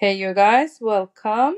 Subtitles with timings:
[0.00, 1.56] Hey, you guys, welcome.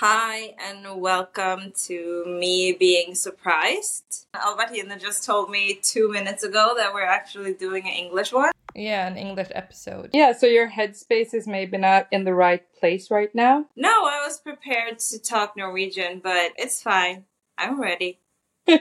[0.00, 4.26] Hi, and welcome to me being surprised.
[4.34, 8.50] Albertina just told me two minutes ago that we're actually doing an English one.
[8.74, 10.10] Yeah, an English episode.
[10.12, 13.66] Yeah, so your headspace is maybe not in the right place right now.
[13.76, 17.26] No, I was prepared to talk Norwegian, but it's fine.
[17.56, 18.18] I'm ready.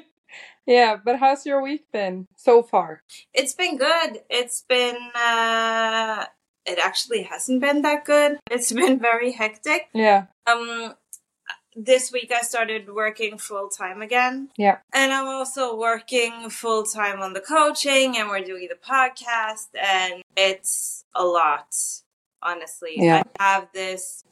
[0.66, 3.04] Yeah, but how's your week been so far?
[3.36, 4.22] It's been good.
[4.32, 6.26] It's been, uh,
[6.66, 8.40] it actually hasn't been that good.
[8.52, 9.90] It's been very hectic.
[9.94, 10.96] Yeah, Um,
[11.76, 14.50] this week I started working full time again.
[14.58, 19.68] yeah, And I'm also working full time on the coaching and we're doing the podcast
[19.80, 21.68] and it's a lot,
[22.42, 22.94] honestly.
[22.96, 23.24] Yeah.
[23.40, 24.24] I have this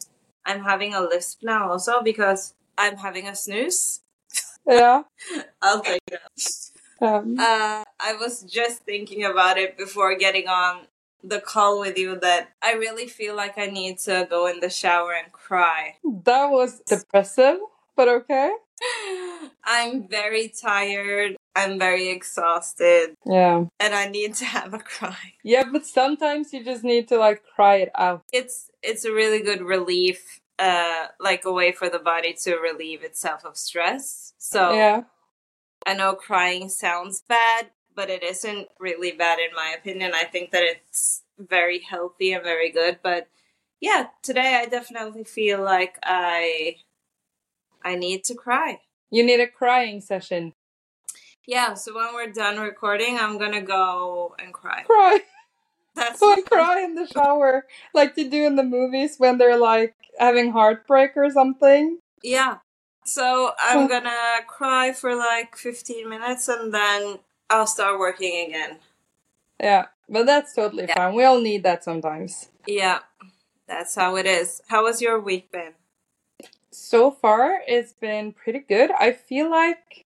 [0.45, 4.01] I'm having a lisp now also because I'm having a snooze.
[4.67, 5.03] yeah.
[5.61, 6.21] I'll take it.
[7.01, 10.87] Um, Uh I was just thinking about it before getting on
[11.23, 14.69] the call with you that I really feel like I need to go in the
[14.69, 15.95] shower and cry.
[16.25, 17.59] that was depressive,
[17.95, 18.51] but okay.
[19.63, 21.37] I'm very tired.
[21.55, 23.15] I'm very exhausted.
[23.25, 25.33] Yeah, and I need to have a cry.
[25.43, 28.21] yeah, but sometimes you just need to like cry it out.
[28.33, 33.03] It's it's a really good relief, uh, like a way for the body to relieve
[33.03, 34.33] itself of stress.
[34.37, 35.03] So Yeah,
[35.85, 40.11] I know crying sounds bad, but it isn't really bad in my opinion.
[40.13, 42.99] I think that it's very healthy and very good.
[43.03, 43.27] But
[43.79, 46.77] yeah, today I definitely feel like I
[47.83, 48.79] I need to cry.
[49.11, 50.53] you need a crying session.
[51.45, 54.83] Yeah, so when we're done recording, I'm gonna go and cry.
[54.83, 55.19] Cry.
[55.95, 59.57] That's Go and cry in the shower, like you do in the movies when they're
[59.59, 61.99] like having heartbreak or something.
[62.23, 62.57] Yeah.
[63.05, 67.19] So I'm gonna cry for like 15 minutes and then
[67.53, 68.77] I'll start working again.
[69.59, 70.95] Yeah, but that's totally Yeah.
[70.95, 71.13] fine.
[71.15, 72.49] We all need that sometimes.
[72.65, 72.99] Yeah,
[73.67, 74.61] that's how it is.
[74.69, 75.73] How has your week been?
[76.71, 78.89] So far, it's been pretty good.
[78.91, 80.05] I feel like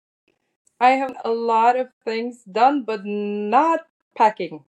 [0.81, 4.64] I have a lot of things done, but not packing.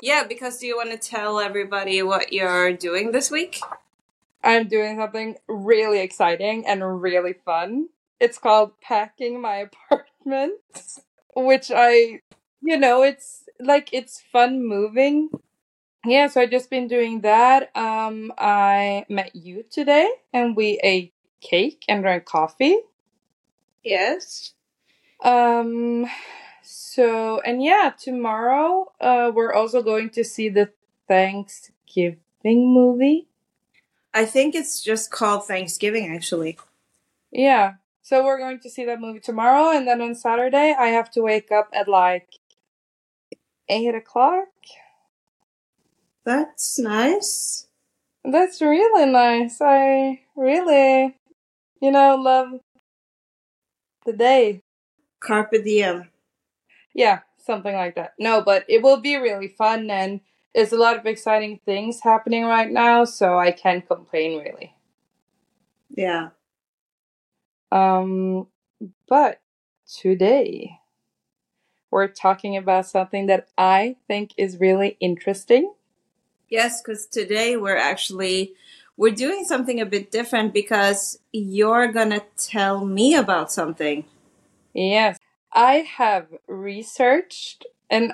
[0.00, 3.60] Yeah, because do you want to tell everybody what you're doing this week?
[4.42, 7.90] I'm doing something really exciting and really fun.
[8.18, 9.56] It's called packing my
[9.90, 10.54] apartment,
[11.44, 12.20] which I,
[12.62, 15.30] you know, it's like it's fun moving.
[16.04, 17.76] Yeah, so I just been doing that.
[17.76, 22.78] Um, I met you today, and we ate cake and drank coffee.
[23.82, 24.52] Yes.
[25.22, 26.06] Um,
[26.62, 30.70] so and yeah, tomorrow, uh, we're also going to see the
[31.08, 33.28] Thanksgiving movie.
[34.14, 36.58] I think it's just called Thanksgiving actually.
[37.30, 37.74] Yeah.
[38.08, 41.20] So we're going to see that movie tomorrow, and then on Saturday I have to
[41.20, 42.26] wake up at like
[43.68, 44.48] eight o'clock.
[46.24, 47.66] That's nice.
[48.24, 49.58] That's really nice.
[49.60, 51.18] I really,
[51.82, 52.60] you know, love
[54.06, 54.62] the day.
[55.20, 56.08] Carpe diem.
[56.94, 58.14] Yeah, something like that.
[58.18, 60.22] No, but it will be really fun, and
[60.54, 64.74] there's a lot of exciting things happening right now, so I can't complain really.
[65.90, 66.30] Yeah.
[67.70, 68.46] Um,
[69.08, 69.40] but
[70.00, 70.78] today
[71.90, 75.72] we're talking about something that I think is really interesting.
[76.48, 78.54] Yes, because today we're actually
[78.96, 84.04] we're doing something a bit different because you're gonna tell me about something.
[84.74, 85.18] Yes,
[85.52, 88.12] I have researched and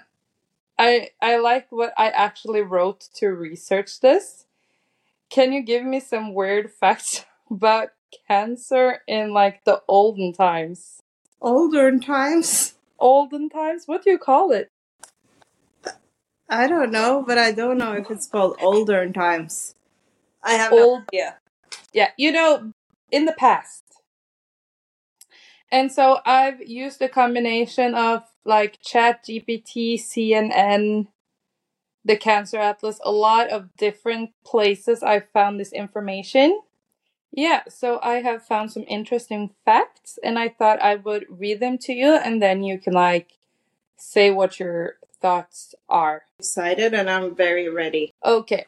[0.78, 4.46] I I like what I actually wrote to research this.
[5.30, 7.90] Can you give me some weird facts about
[8.28, 11.02] cancer in like the olden times?
[11.40, 12.74] Olden times?
[12.98, 13.84] Olden times?
[13.86, 14.70] What do you call it?
[16.48, 19.74] I don't know, but I don't know if it's called olden times.
[20.42, 21.38] I have Old- no idea.
[21.92, 22.72] Yeah, you know,
[23.10, 23.82] in the past.
[25.70, 31.08] And so I've used a combination of like Chat GPT, CNN,
[32.04, 36.60] the Cancer Atlas, a lot of different places I've found this information.
[37.36, 41.78] Yeah, so I have found some interesting facts and I thought I would read them
[41.78, 43.32] to you and then you can like
[43.96, 46.22] say what your thoughts are.
[46.38, 48.14] Excited and I'm very ready.
[48.24, 48.66] Okay,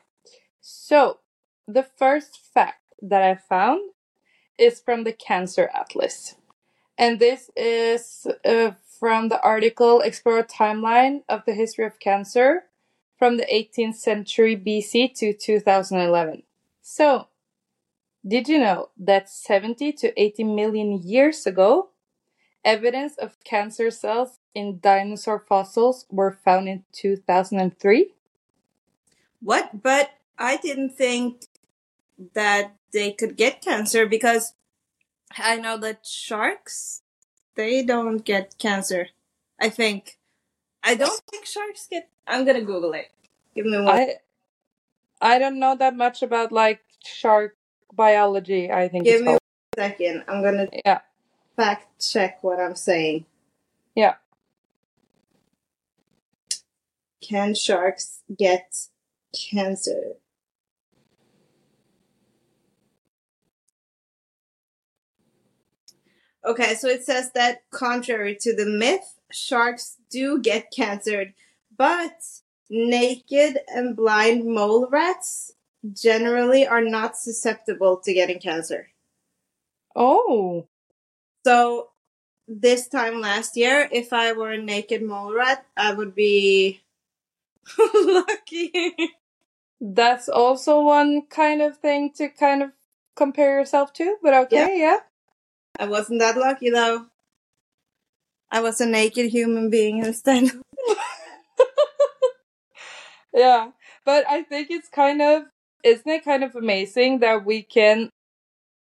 [0.61, 1.21] so
[1.69, 3.91] the first fact that I found
[4.59, 6.35] is from the Cancer Atlas.
[6.99, 12.65] And this is uh, from the article Explore a Timeline of the History of Cancer
[13.17, 16.43] from the 18th century BC to 2011.
[16.83, 17.29] So,
[18.27, 21.91] did you know that 70 to 80 million years ago,
[22.65, 28.13] evidence of cancer cells in dinosaur fossils were found in 2003?
[29.41, 29.83] What?
[29.83, 31.45] But I didn't think
[32.35, 34.55] that they could get cancer because
[35.37, 37.03] I know that sharks
[37.57, 39.09] they don't get cancer.
[39.61, 40.19] I think.
[40.83, 42.09] I don't think sharks get.
[42.27, 43.11] I'm gonna Google it.
[43.55, 43.89] Give me one.
[43.89, 44.17] I
[45.21, 47.57] I don't know that much about like shark
[47.97, 48.71] biology.
[48.71, 49.41] I think Give me called.
[49.77, 50.25] one second.
[50.29, 51.01] I'm gonna Yeah,
[51.57, 53.27] fact check what I'm saying.
[53.95, 54.15] yeah.
[57.23, 58.87] Can sharks get
[59.35, 60.15] cancer?
[66.45, 71.35] Okay, so it says that contrary to the myth, sharks do get cancer,
[71.77, 72.23] but
[72.71, 75.53] naked and blind mole rats
[75.93, 78.89] generally are not susceptible to getting cancer.
[79.95, 80.67] Oh,
[81.45, 81.91] So
[82.49, 86.83] this time last year, if I were a naked mole rat, I would be
[87.79, 88.95] lucky.
[89.81, 92.73] that's also one kind of thing to kind of
[93.17, 94.17] compare yourself to.
[94.23, 94.99] But okay, yeah.
[95.79, 97.07] I wasn't that lucky though.
[98.51, 100.51] I was a naked human being instead.
[103.35, 103.73] Yeah,
[104.05, 105.45] but I think it's kind of
[105.87, 108.11] isn't it kind of amazing that we can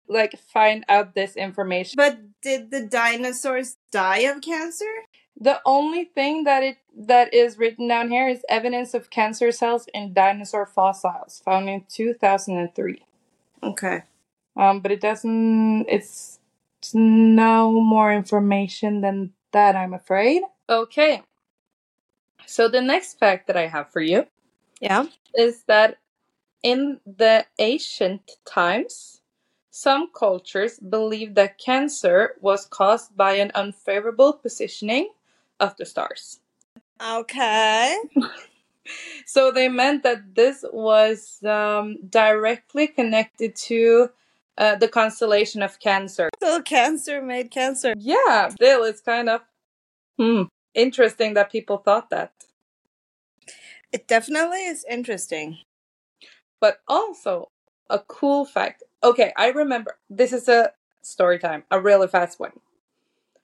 [0.07, 1.95] like find out this information.
[1.97, 4.85] But did the dinosaurs die of cancer?
[5.39, 9.87] The only thing that it that is written down here is evidence of cancer cells
[9.93, 13.03] in dinosaur fossils found in 2003.
[13.63, 14.03] Okay.
[14.55, 15.87] Um, but it doesn't.
[15.89, 16.39] It's,
[16.79, 19.75] it's no more information than that.
[19.75, 20.43] I'm afraid.
[20.69, 21.23] Okay.
[22.45, 24.27] So the next fact that I have for you
[24.79, 25.07] Yeah.
[25.33, 25.97] is that
[26.65, 29.21] in the ancient times,
[29.69, 35.09] some cultures believed that cancer was caused by an unfavorable positioning
[35.59, 36.39] of the stars.
[36.99, 37.95] Okay.
[39.25, 44.09] So they meant that this was um, directly connected to
[44.59, 46.29] uh, the constellation of Cancer.
[46.39, 47.95] So cancer made cancer.
[47.97, 49.41] Yeah, still, it's kind of
[50.19, 50.43] hmm,
[50.75, 52.31] interesting that people thought that.
[53.91, 55.57] It definitely is interesting.
[56.59, 57.49] But also,
[57.89, 58.83] a cool fact.
[59.03, 60.71] Okay, I remember this is a
[61.01, 62.53] story time, a really fast one.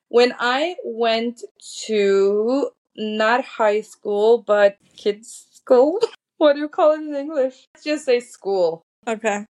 [0.10, 1.44] When I went
[1.86, 6.00] to not high school, but kids' school,
[6.38, 7.68] what do you call it in English?
[7.74, 8.82] Let's just say school.
[9.08, 9.46] Okay.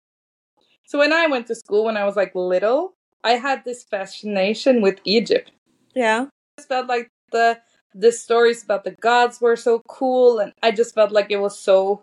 [0.86, 4.80] So when I went to school when I was like little, I had this fascination
[4.80, 5.52] with Egypt.
[5.94, 6.26] Yeah.
[6.26, 7.60] I just felt like the
[7.94, 11.58] the stories about the gods were so cool and I just felt like it was
[11.58, 12.02] so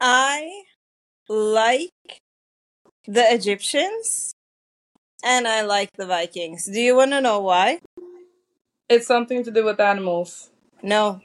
[0.00, 0.62] I
[1.28, 1.90] like
[3.06, 4.32] the Egyptians
[5.24, 6.66] and I like the Vikings.
[6.66, 7.80] Do you want to know why?
[8.88, 10.50] it's something to do with animals.
[10.82, 11.20] No.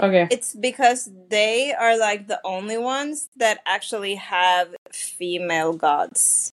[0.00, 0.26] Okay.
[0.30, 6.52] It's because they are like the only ones that actually have female gods.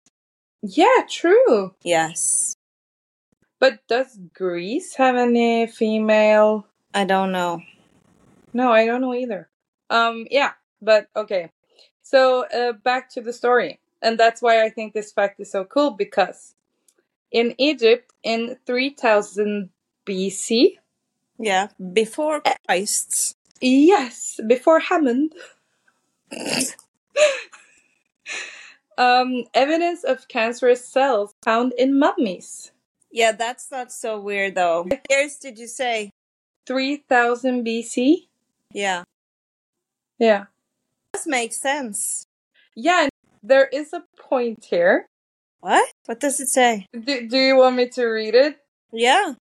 [0.62, 1.74] Yeah, true.
[1.84, 2.56] Yes.
[3.60, 6.66] But does Greece have any female?
[6.94, 7.62] I don't know.
[8.54, 9.50] No, I don't know either.
[9.90, 11.52] Um, yeah, but okay.
[12.02, 15.64] So uh, back to the story, and that's why I think this fact is so
[15.66, 16.56] cool because
[17.32, 19.70] in Egypt in 3000
[20.06, 20.78] BC,
[21.38, 21.68] Yeah.
[21.94, 23.36] Before Christ.
[23.62, 25.34] yes, before Hammond,
[28.98, 32.72] um, evidence of cancerous cells found in mummies.
[33.12, 34.84] Yeah, that's not so weird though.
[34.84, 36.12] What years did you say?
[36.68, 38.28] 3000 BC.
[38.74, 39.04] Yeah.
[40.20, 40.46] Yeah.
[41.20, 42.24] This makes sense.
[42.78, 43.10] Yeah,
[43.44, 45.06] there is a point here.
[45.60, 45.86] What?
[46.06, 46.86] What does it say?
[46.94, 48.58] Do, do you want me to read it?
[48.94, 49.34] Yeah.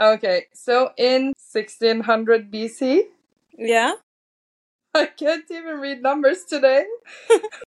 [0.00, 3.02] Okay, so in 1600 BC,
[3.58, 3.96] Yeah.
[4.94, 6.86] I can't even read numbers today.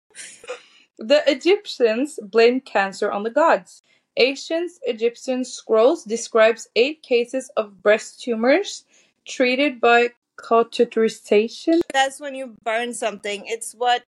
[0.98, 3.80] the Egyptians blamed cancer on the gods.
[4.18, 8.84] Ancient Egyptian scrolls describes eight cases of breast tumors
[9.26, 10.10] treated by
[10.44, 11.80] cauterization.
[11.92, 13.44] That's when you burn something.
[13.46, 14.02] It's what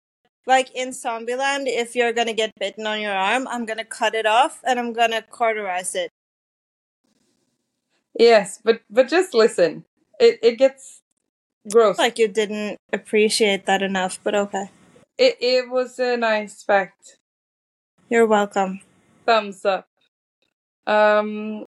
[0.45, 4.25] like in Zombieland, if you're gonna get bitten on your arm, I'm gonna cut it
[4.25, 6.11] off and I'm gonna cauterize it.
[8.19, 9.85] Yes, but but just listen.
[10.19, 11.01] It it gets
[11.71, 11.97] gross.
[11.97, 14.69] Like you didn't appreciate that enough, but okay.
[15.17, 17.17] It it was a nice fact.
[18.09, 18.81] You're welcome.
[19.25, 19.87] Thumbs up.
[20.85, 21.65] Um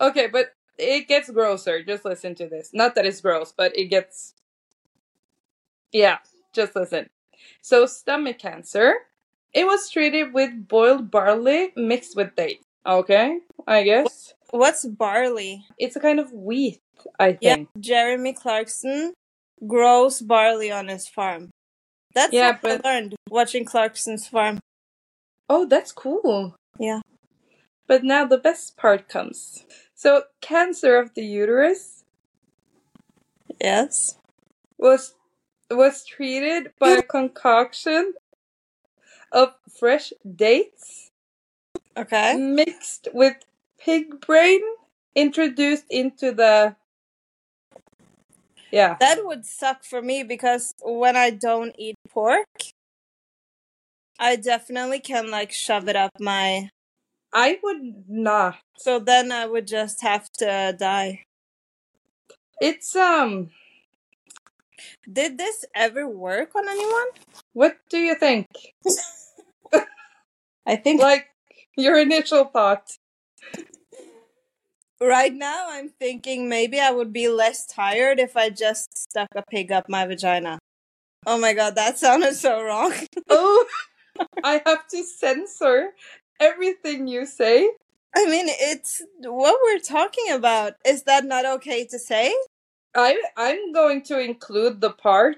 [0.00, 0.52] okay, but
[0.82, 1.82] it gets grosser.
[1.82, 2.70] Just listen to this.
[2.74, 4.34] Not that it's gross, but it gets
[5.92, 6.18] Yeah,
[6.52, 7.08] just listen.
[7.60, 8.94] So stomach cancer,
[9.52, 12.64] it was treated with boiled barley mixed with dates.
[12.86, 14.34] Okay, I guess.
[14.50, 15.64] What's barley?
[15.78, 16.80] It's a kind of wheat,
[17.18, 17.68] I Yeah, think.
[17.78, 19.14] Jeremy Clarkson
[19.66, 21.50] grows barley on his farm.
[22.14, 24.58] That's Yeah, what but- I learned watching Clarkson's Farm.
[25.48, 26.54] Oh, that's cool.
[26.78, 27.00] Yeah.
[27.86, 29.64] But now the best part comes.
[30.02, 32.02] So, cancer of the uterus
[33.60, 34.18] Yes.
[34.76, 35.14] was
[35.70, 38.14] was treated by a concoction
[39.30, 41.12] of fresh dates
[41.96, 42.36] Okay.
[42.36, 43.36] mixed with
[43.78, 44.60] pig brain
[45.14, 46.74] introduced into the
[48.72, 52.48] yeah That would suck for me because when I don't eat pork,
[54.18, 56.70] I definitely can like shove it up my.
[57.32, 61.24] I would not So then I would just have to die.
[62.60, 63.50] it's um
[65.10, 67.08] Did this ever work on anyone?
[67.52, 68.46] what do you think
[70.66, 71.26] I think like
[71.76, 72.96] your initial thought
[75.00, 79.42] right now I'm thinking maybe I would be less tired if I just stuck a
[79.42, 80.58] pig up my vagina.
[81.26, 82.92] Oh my god, that sounded so wrong.
[83.28, 83.64] oh
[84.44, 85.90] i have to censor
[86.42, 87.70] everything you say
[88.14, 90.74] I mean, it's what we're talking about.
[90.84, 92.30] Is that not okay to say?
[92.94, 95.36] i i'm going to include the part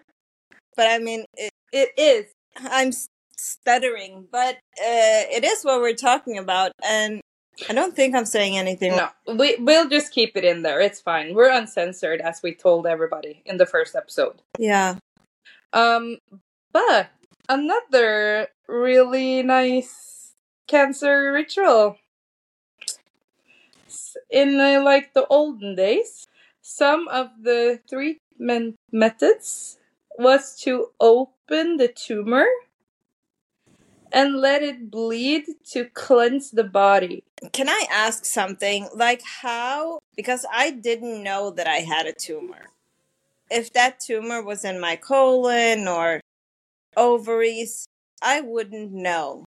[0.77, 2.91] But I mean, it, it is I'm
[3.37, 7.21] stuttering, but uh, it is what we're talking about, and
[7.69, 8.97] I don't think I'm saying anything.
[8.97, 12.87] no we, we'll just keep it in there it's fine we're uncensored as we told
[12.87, 14.97] everybody in the first episode Yeah.
[15.73, 16.19] Um,
[16.73, 17.11] but
[17.49, 20.14] another really nice
[20.67, 21.99] cancer ritual.
[24.31, 26.27] In uh, like the olden days,
[26.61, 29.79] some of the treatment methods
[30.19, 32.47] was to open the tumor
[34.13, 37.25] and let it bleed to cleanse the body.
[37.53, 38.89] Can I ask something?
[38.95, 39.99] Like how?
[40.17, 42.71] Because I didn't know that I had a tumor.
[43.51, 46.21] If that tumor was in my colon or
[46.97, 47.87] ovaries,
[48.23, 49.45] I wouldn't know.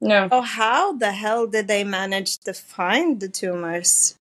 [0.00, 4.16] No, Oh, how the hell did they manage to find the tumors?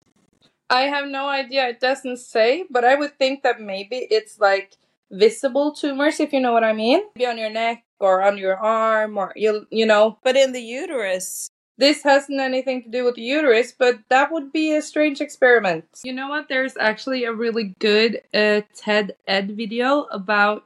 [0.69, 1.67] I have no idea.
[1.69, 4.75] It doesn't say, but I would think that maybe it's like
[5.11, 7.01] visible tumors, if you know what I mean.
[7.15, 10.17] Maybe on your neck or on your arm, or you you know.
[10.23, 14.51] But in the uterus, This hasn't anything to do with the uterus, but that would
[14.51, 15.85] be a strange experiment.
[16.03, 16.49] You know what?
[16.49, 20.65] There's actually a really good uh, TED Ed video about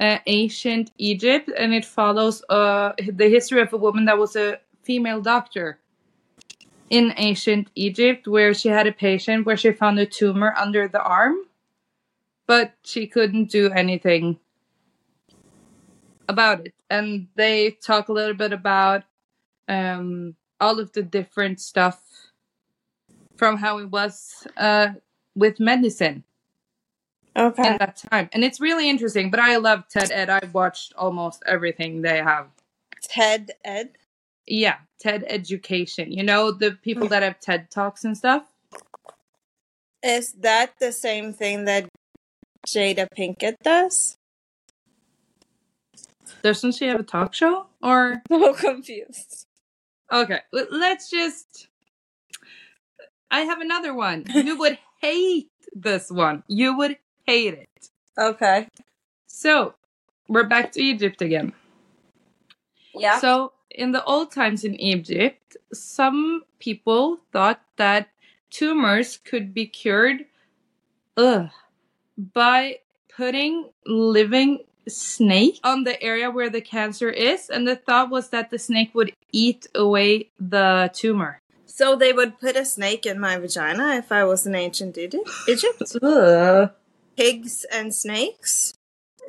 [0.00, 4.58] uh, ancient Egypt, and it follows uh, the history of a woman that was a
[4.82, 5.78] female doctor
[6.88, 11.02] in ancient Egypt, where she had a patient where she found a tumor under the
[11.02, 11.36] arm,
[12.46, 14.40] but she couldn't do anything
[16.28, 16.74] about it.
[16.88, 19.04] And they talk a little bit about
[19.68, 22.02] um, all of the different stuff
[23.36, 24.88] from how it was uh,
[25.34, 26.24] with medicine
[27.36, 27.72] okay.
[27.72, 28.28] in that time.
[28.32, 30.30] And it's really interesting, but I love TED Ed.
[30.30, 32.48] I've watched almost everything they have.
[33.02, 33.90] TED Ed.
[34.46, 36.12] Yeah, TED Education.
[36.12, 38.44] You know, the people that have TED Talks and stuff?
[40.02, 41.88] Is that the same thing that
[42.66, 44.16] Jada Pinkett does?
[46.42, 47.66] Doesn't she have a talk show?
[47.82, 49.46] Or, So confused.
[50.10, 51.68] okay, let's just.
[53.30, 54.24] I have another one.
[54.34, 56.42] You would hate this one.
[56.48, 56.96] You would
[57.30, 57.90] hate it.
[58.18, 58.66] Okay.
[59.26, 59.74] So,
[60.28, 61.52] we're back to Egypt again.
[62.94, 63.18] Yeah.
[63.20, 68.08] So, in the old times in Egypt, some people thought that
[68.50, 70.26] tumors could be cured
[71.16, 71.50] ugh,
[72.18, 72.80] by
[73.16, 74.58] putting living
[74.88, 78.90] snake on the area where the cancer is, and the thought was that the snake
[78.94, 81.40] would eat away the tumor.
[81.64, 85.30] so they would put a snake in my vagina if I was in ancient Egypt?
[85.48, 85.80] Egypt?
[87.16, 88.72] Pigs and snakes?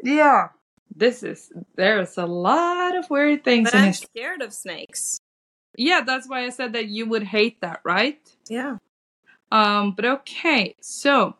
[0.03, 0.49] Yeah.
[0.95, 5.19] This is there's a lot of weird things But I'm scared of snakes.
[5.77, 8.19] Yeah, that's why I said that you would hate that, right?
[8.49, 8.77] Yeah.
[9.51, 11.35] Um, but okay, so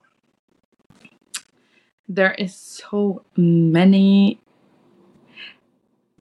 [2.08, 4.40] there is so many.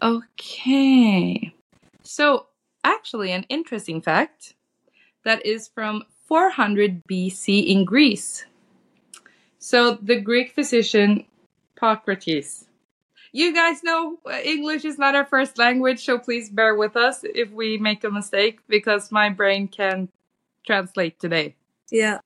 [0.02, 1.52] Okay,
[2.02, 2.46] so
[2.84, 4.54] actually, an interesting fact
[5.24, 8.44] that is from 400 BC in Greece.
[9.60, 11.26] So the Greek physician
[11.74, 12.66] Hippocrates.
[13.32, 17.20] You guys know uh, English is not our first language, so please bear with us
[17.22, 20.08] if we make a mistake because my brain can
[20.66, 21.54] translate today.
[21.90, 22.18] Yeah.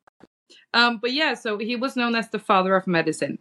[0.72, 3.38] Um, but yeah, so he was known as the father of medicine.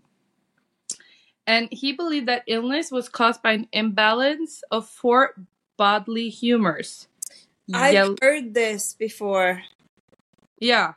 [1.47, 5.33] And he believed that illness was caused by an imbalance of four
[5.77, 7.07] bodily humors.
[7.73, 9.63] I've Yel- heard this before.
[10.59, 10.93] yeah.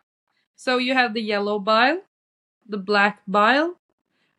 [0.56, 2.00] So you have the yellow bile,
[2.68, 3.76] the black bile,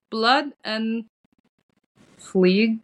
[0.10, 1.06] blood, and
[2.18, 2.82] phlegm.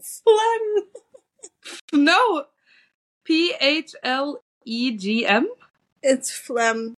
[0.00, 0.76] Phlegm.
[1.92, 2.44] No,
[3.24, 5.48] P H L E G M.
[6.02, 6.94] It's phlegm.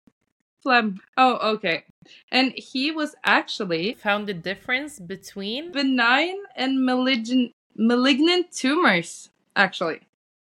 [0.61, 1.01] Phlegm.
[1.17, 1.83] Oh, okay.
[2.31, 9.29] And he was actually Found the difference between benign and malignant malignant tumors.
[9.55, 10.01] Actually,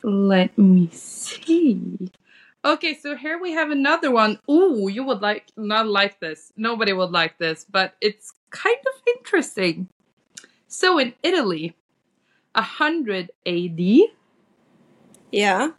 [0.04, 2.12] let me see.
[2.64, 4.40] Okay, so here we have another one.
[4.50, 6.54] Ooh, you would like not like this.
[6.58, 9.88] Nobody would like this, but it's kind of interesting.
[10.68, 11.76] So in Italy,
[12.54, 14.10] 100 AD,
[15.32, 15.72] Yeah.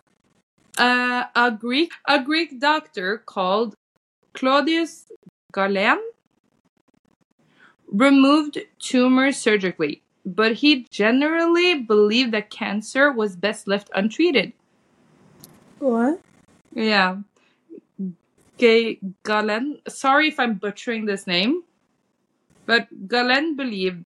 [0.79, 3.75] uh, a Greek a Greek doctor called
[4.35, 5.07] Claudius
[5.55, 6.01] Galen
[7.89, 14.53] removed tumors surgically, but he generally believed that cancer was best left untreated.
[15.79, 16.21] What?
[16.75, 17.17] Yeah.
[18.59, 21.63] Ga- Galen, sorry if I'm butchering this name,
[22.67, 24.05] but Galen believed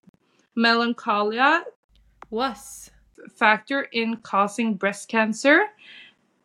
[0.55, 1.63] melancholia
[2.29, 2.89] was
[3.35, 5.65] factor in causing breast cancer.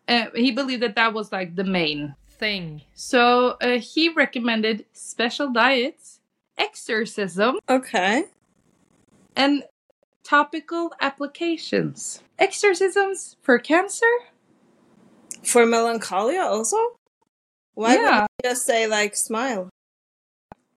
[0.09, 2.15] Uh, he believed that that was like the main.
[2.39, 2.83] thing.
[2.95, 6.19] So uh, he recommended special diets,
[6.59, 8.25] exorcism, Okay.
[9.37, 9.63] and
[10.25, 12.21] topical applications.
[12.41, 14.11] Exorcisms for cancer?
[15.45, 16.77] For melancholia also?
[17.75, 18.27] Why Yeah.
[18.45, 19.69] you just say like smile?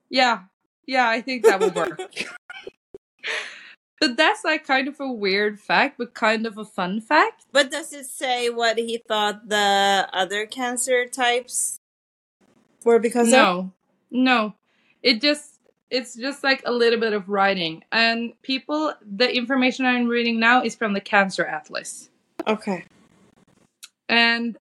[0.09, 0.43] Yeah,
[0.85, 1.99] yeah, I think that would work.
[3.99, 7.45] but that's like kind of a weird fact, but kind of a fun fact.
[7.51, 11.77] But does it say what he thought the other cancer types
[12.83, 13.33] were because of?
[13.33, 13.71] No,
[14.11, 14.53] no,
[15.03, 18.93] it just it's just like a little bit of writing, and people.
[19.01, 22.09] The information I'm reading now is from the Cancer Atlas,
[22.47, 22.85] Okay.
[24.07, 24.57] And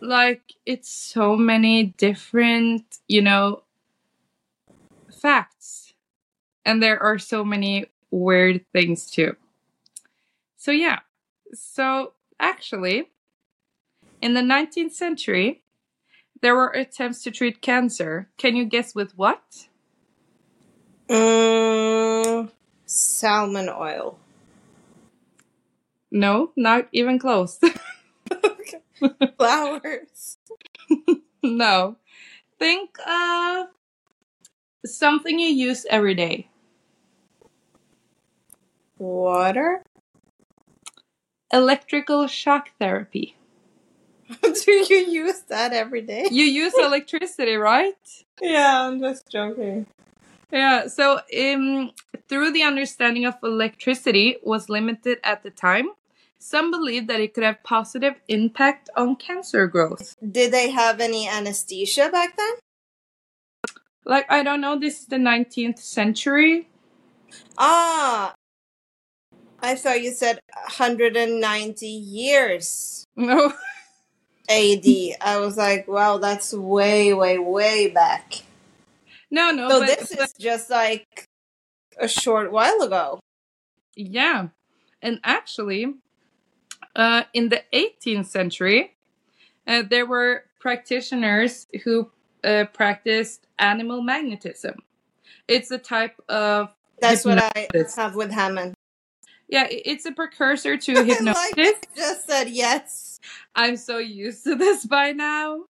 [0.00, 3.62] like it's so many different, you know,
[5.10, 5.94] facts,
[6.64, 9.36] and there are so many weird things too.
[10.56, 11.00] So yeah,
[11.52, 13.10] so actually,
[14.20, 15.62] in the 19th century,
[16.42, 18.28] there were attempts to treat cancer.
[18.36, 19.68] Can you guess with what?
[21.08, 22.50] Mm,
[22.84, 24.18] salmon oil.
[26.10, 27.58] No, not even close.
[29.38, 30.38] Flowers.
[31.42, 31.96] no.
[32.58, 33.66] Think of
[34.84, 36.48] something you use every day.
[38.98, 39.82] Water.
[41.52, 43.36] Electrical shock therapy.
[44.42, 46.26] Do you use that every day?
[46.30, 47.94] You use electricity, right?
[48.40, 49.86] Yeah, I'm just joking.
[50.52, 51.90] Yeah, so um,
[52.28, 55.90] through the understanding of electricity was limited at the time,
[56.38, 60.16] some believed that it could have positive impact on cancer growth.
[60.20, 62.54] Did they have any anesthesia back then?
[64.04, 66.68] Like I don't know, this is the 19th century.
[67.58, 68.34] Ah,
[69.60, 73.52] I thought you said 190 years No.
[74.48, 74.86] AD.
[75.20, 78.42] I was like, wow, that's way, way, way back.
[79.30, 81.26] No, no, So but, this but- is just like
[81.98, 83.20] a short while ago.
[83.94, 84.48] yeah.
[85.02, 85.94] And actually,
[86.96, 88.96] uh, in the 18th century,
[89.66, 92.10] uh, there were practitioners who
[92.42, 94.76] uh, practiced animal magnetism.
[95.48, 98.74] It's a type of That's what I have with Hammond.
[99.48, 101.52] yeah, it's a precursor to like hypnosis.
[101.56, 103.20] I just said yes.
[103.54, 105.64] I'm so used to this by now.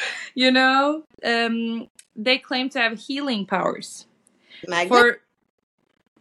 [0.34, 4.06] You know, um, they claim to have healing powers
[4.66, 4.88] Magnet.
[4.88, 5.20] for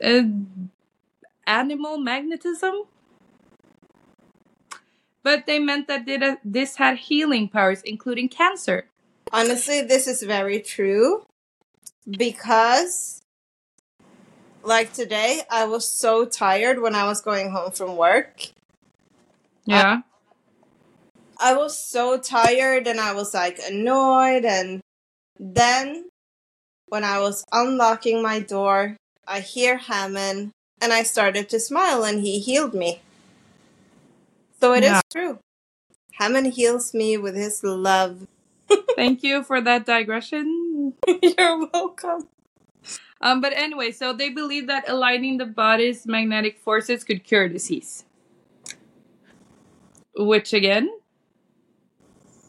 [0.04, 0.24] uh,
[1.46, 2.84] animal magnetism.
[5.24, 8.88] But they meant that it- this had healing powers, including cancer.
[9.32, 11.24] Honestly, this is very true
[12.10, 13.22] because,
[14.64, 18.48] like today, I was so tired when I was going home from work.
[19.66, 20.02] Yeah.
[21.40, 24.46] I was so tired and I was like annoyed.
[24.46, 24.82] And
[25.40, 26.10] then
[26.88, 28.98] when I was unlocking my door,
[29.28, 33.02] I hear Hammond and I started to smile and he healed me.
[34.60, 35.02] So it is Yeah.
[35.12, 35.40] true.
[36.14, 38.28] Hammond heals me with his love.
[38.96, 40.94] Thank you for that digression.
[41.22, 42.28] You're welcome.
[43.22, 48.06] Um, but anyway, so they believe that aligning the body's magnetic forces could cure disease.
[50.18, 50.90] Which again,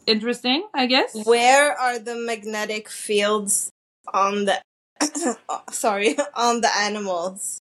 [0.09, 1.15] interesting, I guess.
[1.25, 3.71] Where are the magnetic fields
[4.13, 4.61] on the
[5.71, 7.61] sorry, on the animals?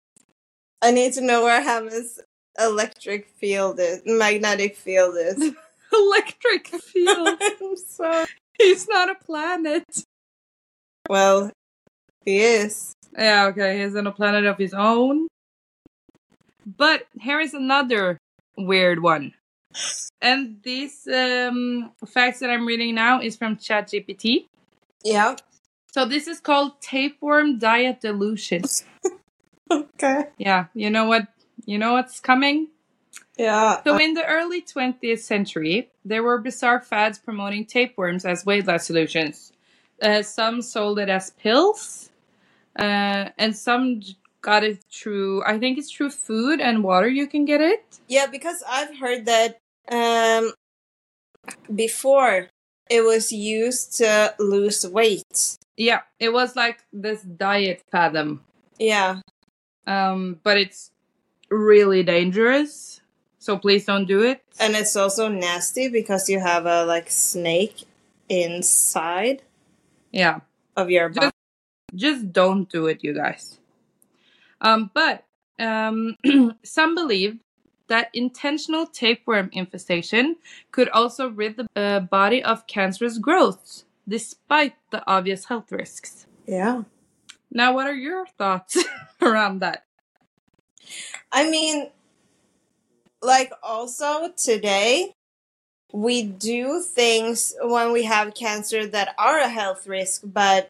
[0.81, 2.20] I need to know where Hammond's
[2.59, 5.55] electric field is, magnetic field is.
[5.92, 7.38] Electric field.
[7.62, 8.27] I'm sorry.
[8.59, 9.85] He's not a planet.
[11.09, 11.51] Well,
[12.24, 12.92] he is.
[13.16, 15.29] Yeah, okay, he's on a planet of his own.
[16.66, 18.18] But here is another
[18.57, 19.33] weird one.
[20.21, 24.47] And these um, facts that I'm reading now is from ChatGPT.
[25.05, 25.37] Yeah.
[25.93, 28.62] So this is called tapeworm diet delusion.
[29.71, 30.25] Okay.
[30.38, 31.29] Yeah, you know what?
[31.67, 32.69] You know what's coming?
[33.37, 33.83] Yeah.
[33.85, 38.87] So in the early 20th century, there were bizarre fads promoting tapeworms as weight loss
[38.87, 39.53] solutions.
[40.01, 42.11] Uh, some sold it as pills,
[42.79, 45.45] uh, and some j- got it through.
[45.45, 47.09] I think it's through food and water.
[47.09, 47.99] You can get it.
[48.07, 50.53] Yeah, because I've heard that um
[51.74, 52.48] before
[52.90, 55.59] it was used to lose weight.
[55.77, 58.44] Yeah, it was like this diet fathom,
[58.79, 59.20] Yeah.
[59.87, 60.90] um, but it's
[61.51, 63.01] really dangerous.
[63.38, 64.42] So please don't do it.
[64.59, 67.85] And it's also nasty because you have a like snake
[68.29, 69.42] inside
[70.12, 70.40] Yeah.
[70.77, 71.33] of your Just- body.
[71.94, 73.59] just don't do it, you guys.
[74.61, 75.24] Um, but
[75.61, 76.16] um,
[76.64, 77.38] some believe
[77.88, 80.37] that intentional tapeworm infestation
[80.72, 86.27] could also rid the uh, body of cancerous growths, despite the obvious health risks.
[86.46, 86.83] Yeah.
[87.51, 88.77] Now, what are your thoughts
[89.22, 89.85] around that?
[91.33, 91.90] I mean,
[93.22, 95.12] like also today,
[95.92, 100.68] we do things when we have cancer that are a health risk, but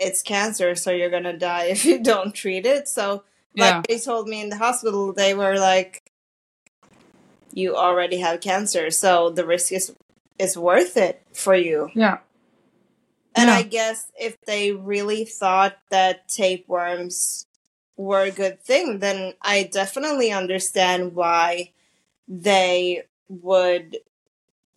[0.00, 2.86] it's cancer, so you're gonna die if you don't treat it.
[2.88, 3.24] So,
[3.56, 3.82] like Yeah.
[3.88, 6.07] they told me in the hospital, they were like,
[7.52, 9.94] "You already have cancer, so the risk is
[10.38, 12.18] is worth it for you." Yeah.
[13.34, 13.54] And Yeah.
[13.56, 17.46] I guess if they really thought that tapeworms
[17.96, 21.72] were a good thing, then I definitely understand why
[22.26, 23.98] they would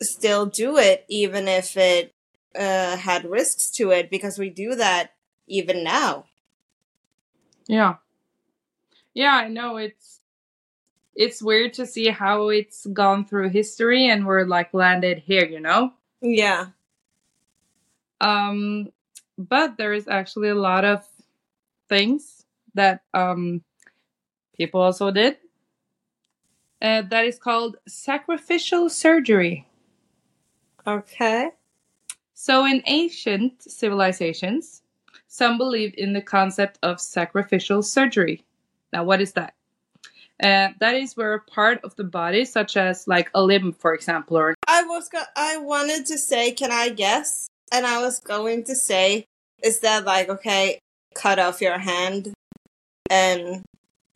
[0.02, 2.14] still do it, even if it
[2.56, 5.14] uh, had risks to it, because we do that
[5.48, 6.26] even now.
[7.68, 7.96] Yeah.
[9.14, 10.21] Yeah, I know it's
[11.16, 15.60] it's weird to see how it's gone through history and we're like landed here, you
[15.60, 15.94] know?
[16.22, 16.68] Yeah.
[18.20, 18.90] Um,
[19.38, 21.06] but there is actually a lot of
[21.90, 23.64] things that um,
[24.56, 25.38] people also did.
[26.82, 29.68] Uh, that is called sacrificial surgery.
[30.88, 31.50] Okay.
[32.34, 34.82] So, in ancient civilizations,
[35.28, 38.44] some believed in the concept of sacrificial surgery.
[38.92, 39.54] Now, what is that?
[40.42, 43.94] Uh, that is where a part of the body, such as like a limb, for
[43.94, 47.48] example, or I was go- I wanted to say, can I guess?
[47.72, 49.26] And I was going to say,
[49.64, 50.80] is that like okay,
[51.14, 52.34] cut off your hand,
[53.10, 53.64] and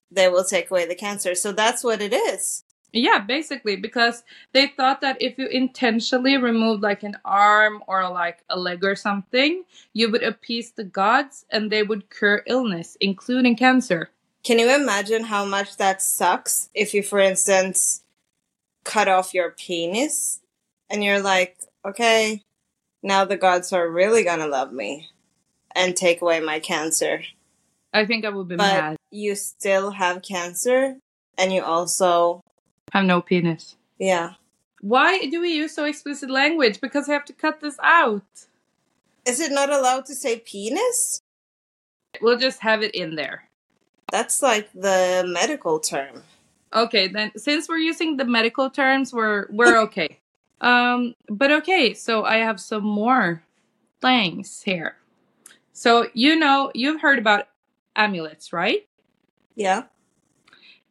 [0.09, 1.35] they will take away the cancer.
[1.35, 2.63] So that's what it is.
[2.91, 8.41] Yeah, basically, because they thought that if you intentionally removed like an arm or like
[8.49, 13.57] a leg or something, you would appease the gods and they would cure illness, including
[13.57, 14.09] cancer.
[14.45, 18.03] Can you imagine how much that sucks if you, for instance,
[18.84, 20.39] cut off your penis
[20.89, 22.41] and you're like, okay,
[23.01, 25.10] now the gods are really gonna love me
[25.75, 27.23] and take away my cancer.
[27.91, 28.97] I think I would be But mad.
[29.12, 30.97] you still have cancer
[31.38, 32.41] and you also,
[32.93, 33.75] Have no penis.
[33.97, 34.34] yeah.
[34.81, 36.79] Why do we use so explicit language?
[36.79, 38.21] Because I have to cut this out.
[39.25, 41.19] Is it not allowed to say penis?
[42.21, 43.44] We'll just have it in there.
[44.11, 46.23] That's like the medical term.
[46.73, 50.19] Okay, then since we're using the medical terms, we're we're okay.
[50.61, 53.43] um, but okay, so I have some more
[54.01, 54.95] things here.
[55.73, 57.47] So you know you've heard about
[57.95, 58.87] amulets, right?
[59.55, 59.83] Yeah.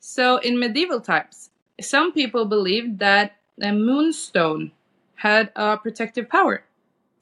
[0.00, 1.50] So in medieval times,
[1.80, 4.72] some people believed that a moonstone
[5.16, 6.64] had a protective power,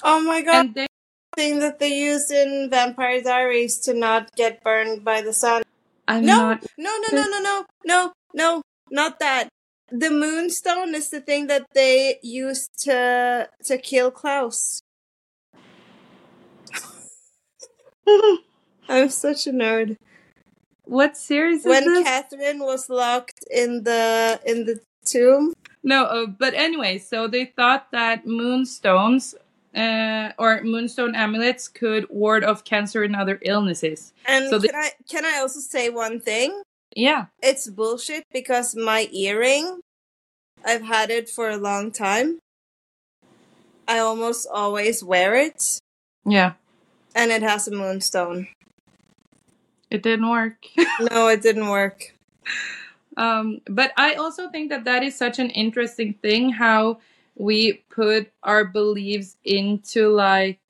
[0.03, 0.67] Oh my god.
[0.67, 0.87] and they
[1.37, 5.62] thing that they used in Vampire Diaries to not get burned by the sun.
[6.09, 6.65] I'm No, not.
[6.79, 9.49] no, no, no, no, no, no, no, not that.
[9.91, 14.81] The moonstone is the thing that they used to to kill Klaus.
[18.89, 19.97] I'm such a nerd.
[20.85, 22.05] What series is When this?
[22.05, 25.53] Katherine was locked in the in the tomb.
[25.83, 29.35] No, uh, but anyway, so they thought that moonstones
[29.75, 34.13] uh, or moonstone amulets could ward off cancer and other illnesses.
[34.27, 36.63] And So can I can I also say one thing?
[36.95, 37.27] Yeah.
[37.43, 39.81] It's bullshit because my earring,
[40.65, 42.39] I've had it for a long time.
[43.89, 45.79] I almost always wear it,
[46.25, 46.53] Yeah.
[47.15, 48.49] and it has a moonstone.
[49.91, 50.57] It didn't work.
[51.01, 52.15] No, it didn't work.
[53.17, 57.01] um, but I also think that that is such an interesting thing how
[57.37, 60.61] we put our beliefs into like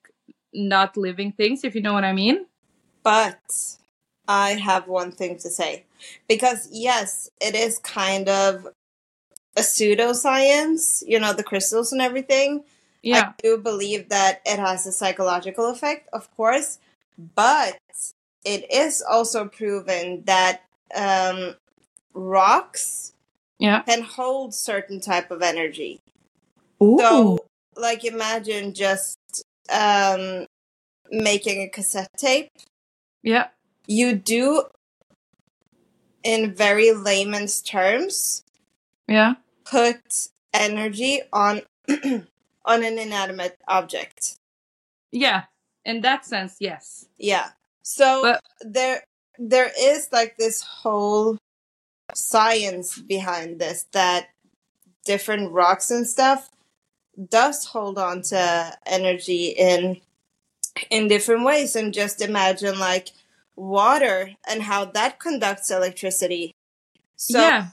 [0.53, 2.45] not living things, if you know what I mean.
[3.03, 3.39] But
[4.27, 5.83] I have one thing to say.
[6.27, 8.67] Because, yes, it is kind of
[9.55, 12.63] a pseudoscience, you know, the crystals and everything.
[13.01, 13.29] Yeah.
[13.29, 16.79] I do believe that it has a psychological effect, of course,
[17.35, 17.77] but
[18.45, 20.63] it is also proven that
[20.95, 21.55] um,
[22.13, 23.13] rocks
[23.59, 23.81] Yeah.
[23.81, 25.99] can hold certain type of energy.
[26.81, 26.97] Ooh.
[26.99, 27.37] So,
[27.75, 29.17] like, imagine just
[29.71, 30.45] um,
[31.11, 32.49] making a cassette tape.
[33.21, 33.47] yeah.
[33.85, 34.63] You do,
[36.23, 38.43] in very layman's terms,
[39.07, 39.33] Yeah.
[39.65, 41.63] put energy on
[42.65, 44.35] on an inanimate object.
[45.11, 45.43] Yeah.
[45.83, 47.07] In that sense, yes.
[47.17, 47.49] Yeah.
[47.81, 49.03] So But- there
[49.37, 51.37] there is like this whole
[52.15, 54.29] science behind this that
[55.05, 56.49] different rocks and stuff
[57.29, 60.01] does hold on to energy in
[60.89, 63.09] in different ways and just imagine like
[63.55, 66.55] water and how that conducts electricity.
[67.15, 67.67] So yeah.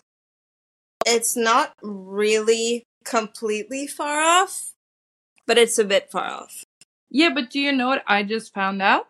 [1.06, 4.74] it's not really completely far off,
[5.46, 6.64] but it's a bit far off.
[7.10, 9.08] Yeah, but do you know what I just found out?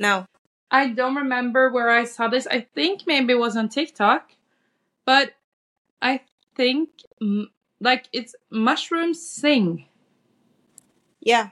[0.00, 0.26] No.
[0.70, 2.46] I don't remember where I saw this.
[2.46, 4.32] I think maybe it was on TikTok,
[5.06, 5.32] but
[6.02, 6.22] I
[6.56, 6.90] think
[7.80, 9.86] like it's mushrooms sing.
[11.20, 11.50] Yeah.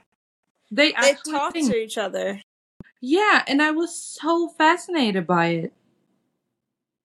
[0.71, 1.69] They They talk sing.
[1.69, 2.41] to each other.
[2.99, 5.73] Yeah, and I was so fascinated by it.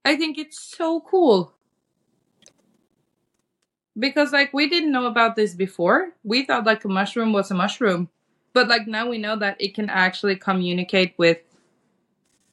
[0.05, 1.53] I think it's so cool.
[3.99, 6.13] Because like we didn't know about this before.
[6.25, 8.09] We thought like a mushroom was a mushroom.
[8.55, 11.39] But like now we know that it can actually communicate with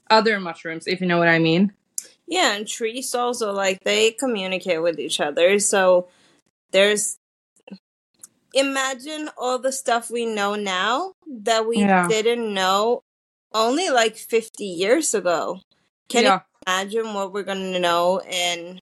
[0.10, 1.73] other mushrooms, if you know what I mean.
[2.27, 5.60] Yeah, and trees also like they communicate with each other.
[5.60, 6.08] So
[6.71, 7.17] there's
[8.53, 12.08] imagine all the stuff we know now that we Yeah.
[12.08, 13.03] didn't know
[13.53, 15.62] only like 50 years ago.
[16.08, 16.34] Can yeah.
[16.34, 18.79] you imagine what we're going to know in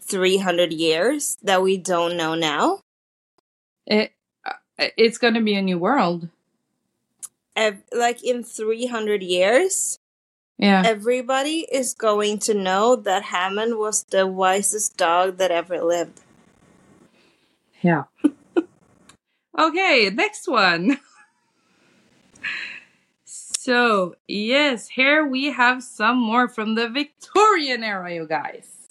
[0.00, 2.80] 300 years that we don't know now?
[3.86, 4.12] It
[4.46, 4.54] uh,
[4.96, 6.28] it's going to be a new world.
[7.56, 9.98] Ev- like in 300 years,
[10.58, 10.82] Yeah.
[10.86, 16.20] everybody is going to know that Hammond was the wisest dog that ever lived.
[17.82, 18.04] Yeah.
[19.58, 20.98] okay, next one.
[23.24, 28.88] So, yes, here we have some more from the Victorian era, you guys.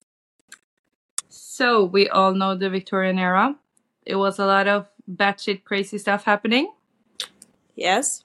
[1.28, 3.56] So, we all know the Victorian era.
[4.06, 6.71] It was a lot of batshit crazy stuff happening.
[7.75, 8.23] Yes?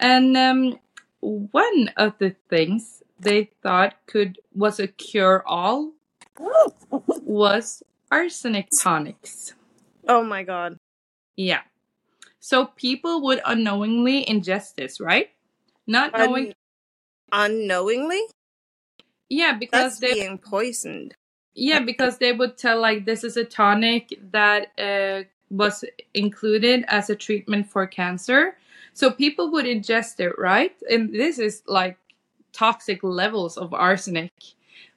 [0.00, 0.78] And um,
[1.20, 5.92] one of the things they thought could was a cure all
[6.90, 9.54] was arsenic tonics.
[10.08, 10.76] Oh my god.
[11.36, 11.60] Yeah.
[12.40, 15.30] So people would unknowingly ingest this, right?
[15.86, 16.52] Not knowing.
[17.30, 18.20] Unknowingly?
[19.28, 20.20] yeah, because That's they.
[20.20, 21.14] being poisoned.
[21.54, 25.84] Yeah, because they would tell like this is a tonic that uh, was
[26.14, 28.56] included as a treatment for cancer.
[28.94, 30.74] So people would ingest it, right?
[30.90, 31.98] And this is like
[32.52, 34.32] toxic levels of arsenic,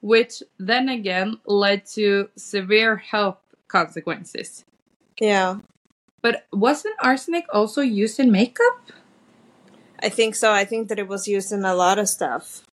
[0.01, 4.65] which then again led to severe health consequences.
[5.19, 5.59] Yeah.
[6.21, 8.91] But wasn't arsenic also used in makeup?
[10.01, 10.51] I think so.
[10.51, 12.63] I think that it was used in a lot of stuff.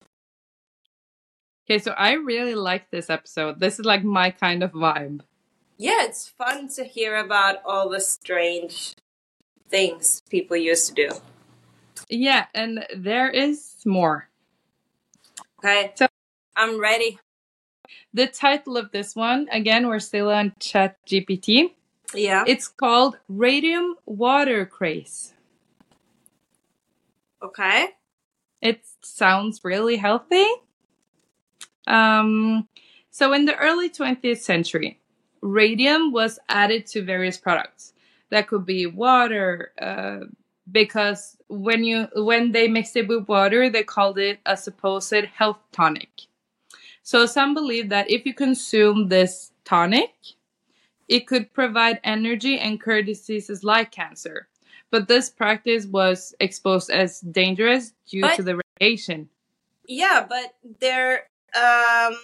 [1.65, 3.61] Okay, so I really like this episode.
[3.61, 5.21] This is like my kind of vibe.
[5.79, 8.95] Yeah, it's fun to hear about all the strange
[9.69, 11.09] things people used to do.
[12.09, 14.29] Yeah, and there is more.
[15.59, 15.93] Okay.
[15.97, 16.09] So-
[16.57, 17.19] I'm ready.
[18.13, 21.73] The title of this one, again, we're still on Chat GPT.
[22.15, 22.45] Yeah.
[22.47, 25.35] It's called Radium Water Craze.
[27.43, 27.89] Okay.
[28.61, 30.47] It sounds really healthy.
[31.87, 32.69] Um,
[33.11, 35.01] so in the early 20th century,
[35.41, 37.93] radium was added to various products.
[38.31, 40.21] That could be water, uh,
[40.71, 45.59] because when you when they mixed it with water, they called it a supposed health
[45.73, 46.09] tonic.
[47.03, 50.15] So some believe that if you consume this tonic,
[51.09, 54.49] it could provide energy and cure diseases like cancer.
[54.91, 59.29] But this practice was exposed as dangerous due But- to the radiation.
[59.87, 62.17] Yeah, but they're um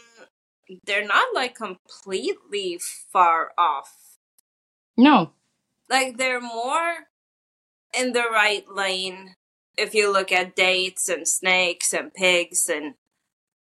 [0.84, 2.78] they're not like completely
[3.12, 4.18] far off.
[4.96, 5.32] No.
[5.90, 7.08] Like they're more
[7.98, 9.34] in the right lane
[9.76, 12.94] if you look at dates and snakes and pigs and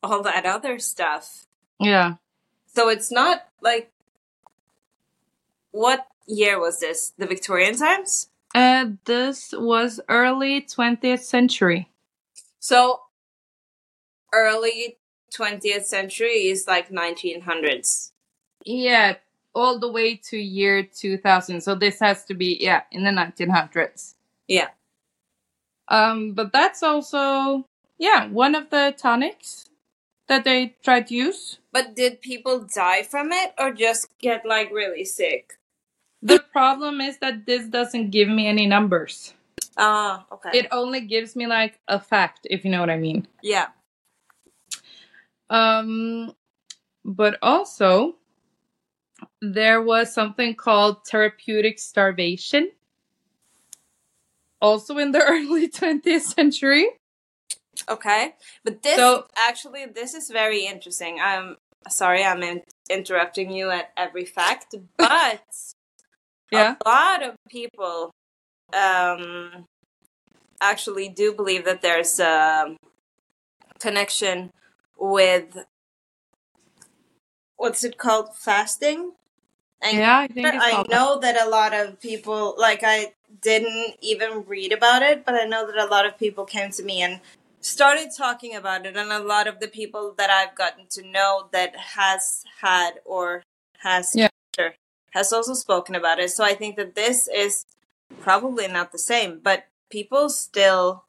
[0.04, 1.46] all that other stuff.
[1.80, 2.16] Yeah.
[2.74, 3.92] So it's not like
[5.72, 7.14] what year was this?
[7.18, 8.30] The Victorian times?
[8.54, 11.90] Uh, this was early 20th century.
[12.60, 13.02] So
[14.34, 14.98] early
[15.34, 18.12] 20th century is like 1900s.
[18.66, 19.16] Yeah,
[19.54, 21.62] all the way to year 2000.
[21.62, 24.16] So this has to be yeah, in the 1900s.
[24.48, 24.70] Yeah.
[25.88, 27.66] Um but that's also
[27.98, 29.66] yeah, one of the tonics
[30.28, 31.60] that they tried to use.
[31.72, 35.58] But did people die from it or just get like really sick?
[36.22, 39.34] The problem is that this doesn't give me any numbers.
[39.78, 40.58] Ah, okay.
[40.58, 43.28] It only gives me like a fact, if you know what I mean.
[43.42, 43.68] yeah.
[45.50, 46.34] Um,
[47.06, 48.16] but also,
[49.42, 52.72] there was something called therapeutic starvation,
[54.60, 56.90] also in the early 20th century.
[57.90, 58.36] Okay.
[58.64, 61.20] But this So- actually this is very interesting.
[61.22, 61.58] I'm
[61.90, 65.42] sorry I'm in- interrupting you at every fact, but
[66.52, 66.76] Yeah.
[66.86, 68.12] a lot of people
[68.74, 69.66] um
[70.62, 72.76] actually do believe that there's a
[73.80, 74.52] connection
[74.98, 75.66] with
[77.56, 79.12] what's it called fasting
[79.82, 84.72] and Yeah, I I know that a lot of people, like, I didn't even read
[84.74, 87.20] about it, but I know that a lot of people came to me and
[87.68, 88.96] started talking about it.
[88.96, 93.44] And a lot of the people that I've gotten to know that has had or
[93.80, 94.30] has Yeah.
[95.12, 96.30] has also spoken about it.
[96.30, 97.66] So I think that this is
[98.20, 101.06] probably not the same, but people still,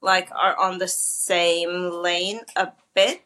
[0.00, 3.22] like, are on the same lane a bit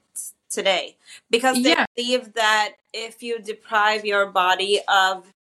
[0.50, 0.96] today
[1.30, 1.86] because they Yeah.
[1.94, 5.32] believe that if you deprive your body of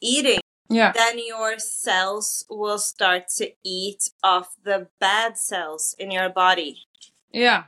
[0.00, 0.92] eating, Yeah.
[0.92, 6.86] then your cells will start to eat off the bad cells in your body
[7.32, 7.64] Yeah.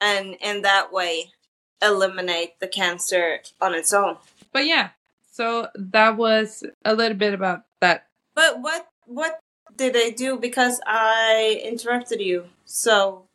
[0.00, 1.32] and in that way
[1.82, 4.16] eliminate the cancer on its own.
[4.52, 4.90] But yeah,
[5.30, 8.06] so that was a little bit about that.
[8.34, 9.38] But what what
[9.76, 12.46] did they do because I interrupted you?
[12.64, 13.26] So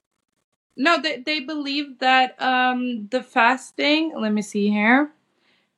[0.76, 5.12] No, they, they believe that um the fasting, let me see here.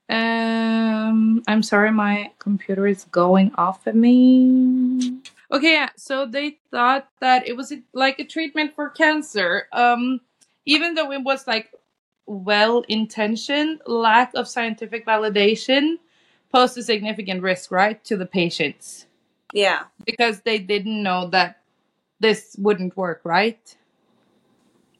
[0.09, 5.19] Um I'm sorry my computer is going off at me.
[5.51, 5.89] Okay, yeah.
[5.95, 9.67] So they thought that it was like a treatment for cancer.
[9.71, 10.21] Um
[10.65, 11.71] even though it was like
[12.25, 15.97] well intentioned, lack of scientific validation
[16.51, 19.05] posed a significant risk, right, to the patients
[19.55, 19.83] yeah.
[20.05, 21.61] because they didn't know that
[22.19, 23.75] this wouldn't work, right?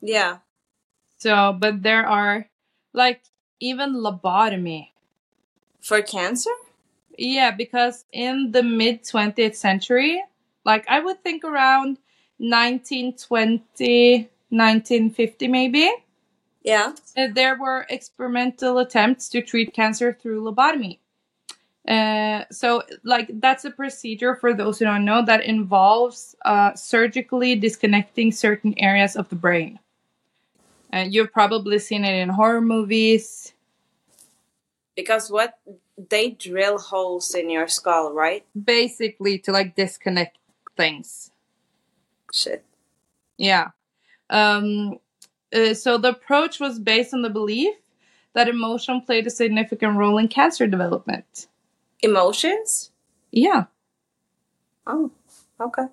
[0.01, 0.37] Yeah.
[1.17, 2.47] So, but there are
[2.93, 3.21] like
[3.59, 4.89] even lobotomy.
[5.86, 6.50] For cancer?
[7.15, 10.24] Yeah, because in the mid 20th century,
[10.65, 12.00] like I would think around
[12.39, 15.91] 1920, 1950 maybe,
[16.63, 16.93] Yeah.
[17.15, 20.98] uh, there were experimental attempts to treat cancer through lobotomy.
[21.88, 27.56] Uh, so, like, that's a procedure for those who don't know that involves uh, surgically
[27.56, 29.78] disconnecting certain areas of the brain.
[30.91, 33.54] Uh, you've probably seen it in horror movies.
[34.95, 35.60] Because what
[35.97, 38.45] they drill holes in your skull, right?
[38.62, 40.38] basically to like disconnect
[40.77, 41.31] things.
[42.31, 42.63] Shit.
[43.38, 43.69] Yeah.
[44.29, 44.99] Um,
[45.53, 47.75] uh, so the approach was based on the belief
[48.34, 51.47] that emotion played a significant role in cancer development.
[52.01, 52.91] Emotions?
[53.31, 53.65] Yeah,
[54.88, 55.12] Oh,
[55.60, 55.86] okay.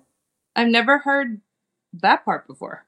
[0.55, 1.41] I've never heard
[1.93, 2.85] that part before.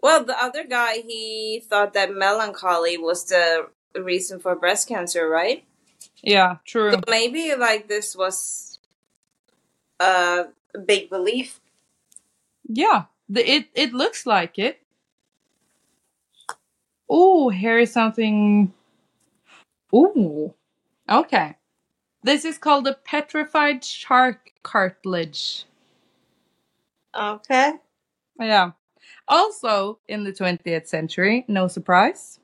[0.00, 3.68] Well, the other guy, he thought that melancholy was the
[4.02, 5.64] reason for breast cancer, right?
[6.22, 6.92] Yeah, true.
[6.92, 8.78] So maybe like this was
[10.00, 10.46] a
[10.84, 11.60] big belief.
[12.68, 14.80] Yeah, the, it it looks like it.
[17.08, 18.72] Oh, here is something.
[19.94, 20.54] Ooh,
[21.08, 21.56] okay.
[22.22, 25.64] This is called a petrified shark cartilage.
[27.16, 27.74] Okay.
[28.40, 28.72] Yeah.
[29.28, 32.40] Also in the 20th century, no surprise.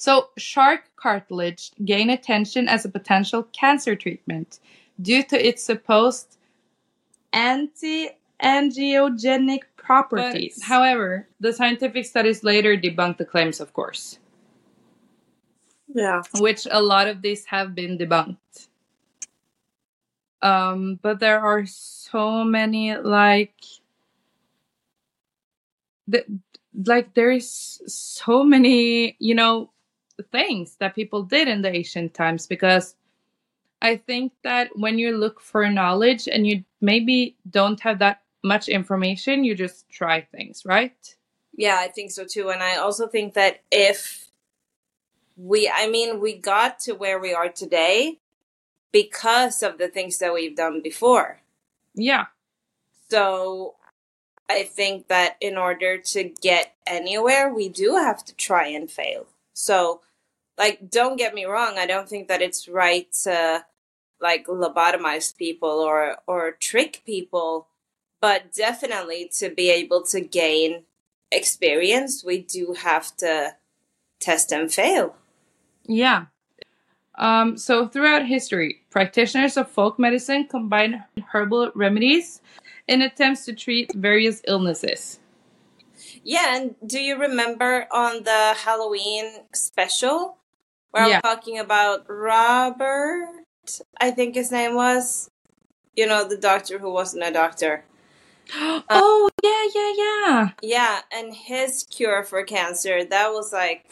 [0.00, 4.58] So, shark cartilage gained attention as a potential cancer treatment
[4.98, 6.38] due to its supposed
[7.34, 8.08] anti
[8.42, 10.62] angiogenic properties.
[10.62, 14.18] however, the scientific studies later debunked the claims, of course,
[15.86, 16.22] Yeah.
[16.38, 18.68] which a lot of these have been debunked.
[20.40, 23.52] Um, but there are so many like
[26.08, 26.24] the,
[26.86, 29.68] like there's so many you know
[30.22, 32.94] things that people did in the ancient times because
[33.82, 38.68] i think that when you look for knowledge and you maybe don't have that much
[38.68, 41.16] information you just try things right
[41.52, 42.50] Yeah, I think so too.
[42.50, 44.30] And I also think that if
[45.36, 48.18] we, I mean, we got to where we are today
[48.92, 51.40] because of the things that we've done before.
[51.94, 52.26] yeah
[53.10, 53.76] So
[54.48, 59.26] I think that in order to get anywhere, we do have to try and fail.
[59.54, 60.00] So,
[60.60, 63.64] like, don't get me wrong, I don't think that it's right to
[64.20, 67.66] like lobotomize people or or trick people,
[68.20, 70.84] but definitely to be able to gain
[71.32, 73.54] experience, we do have to
[74.20, 75.16] test and fail.
[75.86, 76.26] Yeah.
[77.14, 82.42] Um, so throughout history, practitioners of folk medicine combine herbal remedies
[82.86, 85.20] in attempts to treat various illnesses.
[86.22, 90.36] Yeah, and do you remember on the Halloween special
[90.90, 91.16] where Yeah.
[91.16, 93.28] I'm talking about Robert?
[94.00, 95.28] I think his name was.
[95.96, 97.84] You know, the doctor who wasn't a doctor.
[98.54, 100.50] oh yeah, yeah, yeah.
[100.62, 103.90] Yeah, and his cure for cancer, that was like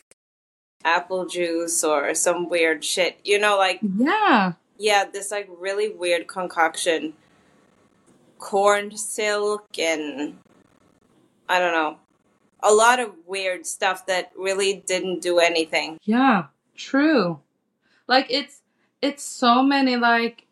[0.85, 3.19] apple juice or some weird shit.
[3.25, 4.53] You know, like, Yeah.
[4.79, 7.15] yeah, this like really weird concoction.
[8.39, 10.39] Corn silk and
[11.49, 11.99] I don't know.
[12.63, 15.99] A lot of weird stuff that really didn't do anything.
[16.05, 16.45] Yeah.
[16.79, 17.41] True.
[18.07, 18.63] Like it's
[19.03, 20.47] it's so many like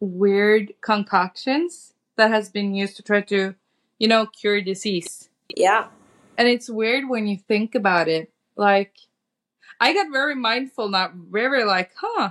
[0.00, 3.54] weird concoctions that has been used to try to,
[3.98, 5.28] you know, cure disease.
[5.54, 5.86] Yeah.
[6.38, 8.32] And it's weird when you think about it.
[8.56, 8.94] Like
[9.78, 12.30] I got very mindful now, very like, huh.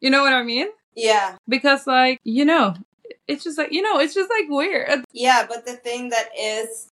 [0.00, 0.68] You know what I mean?
[0.94, 1.36] Yeah.
[1.46, 2.74] Because like, you know,
[3.28, 5.04] it's just like, you know, it's just like weird.
[5.12, 6.90] Yeah, but the thing that is,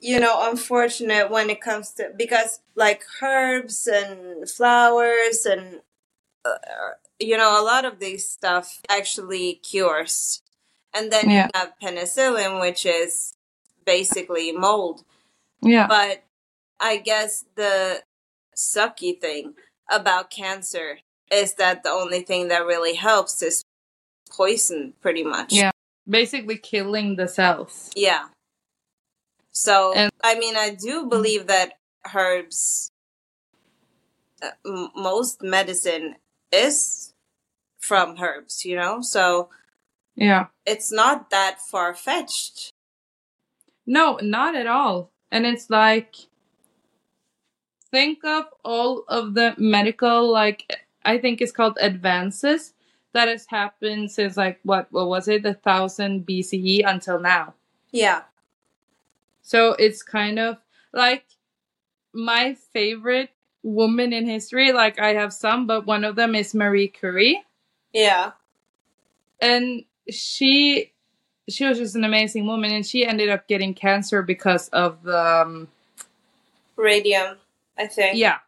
[0.00, 5.80] you know, unfortunate when it comes to because like herbs and flowers and
[6.44, 6.58] uh,
[7.18, 10.42] you know a lot of these stuff actually cures,
[10.94, 11.46] and then Yeah.
[11.54, 13.34] you have penicillin, which is
[13.84, 15.04] basically mold.
[15.62, 15.86] Yeah.
[15.86, 16.24] But
[16.80, 18.02] I guess the
[18.54, 19.54] sucky thing
[19.90, 20.98] about cancer
[21.32, 23.64] is that the only thing that really helps is
[24.30, 25.52] poison, pretty much.
[25.52, 25.70] Yeah.
[26.08, 27.90] Basically killing the cells.
[27.96, 28.26] Yeah.
[29.56, 31.78] So, And- I mean, I do believe that
[32.14, 32.90] herbs,
[34.42, 36.16] uh, m- most medicine
[36.52, 37.14] is
[37.78, 39.00] from herbs, you know?
[39.00, 39.48] So,
[40.14, 40.48] Yeah.
[40.66, 42.70] it's not that far fetched.
[43.86, 45.10] No, not at all.
[45.30, 46.14] And it's like
[47.90, 52.74] think of all of the medical like I think it's called advances
[53.12, 57.54] that has happened since like what what was it, the thousand BCE until now.
[57.90, 58.24] Yeah.
[59.46, 60.56] So it's kind of
[60.92, 61.24] like
[62.12, 63.30] my favorite
[63.62, 67.44] woman in history, like I have some, but one of them is Marie Curie.
[67.92, 68.32] Yeah.
[69.40, 70.92] and she
[71.48, 75.42] she was just an amazing woman and she ended up getting cancer because of the
[75.42, 75.68] um,
[76.74, 77.36] Radium,
[77.78, 78.18] I think.
[78.18, 78.38] yeah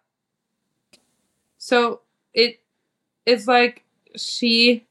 [1.58, 2.00] so
[2.34, 2.60] it
[3.24, 3.84] it's like
[4.16, 4.87] she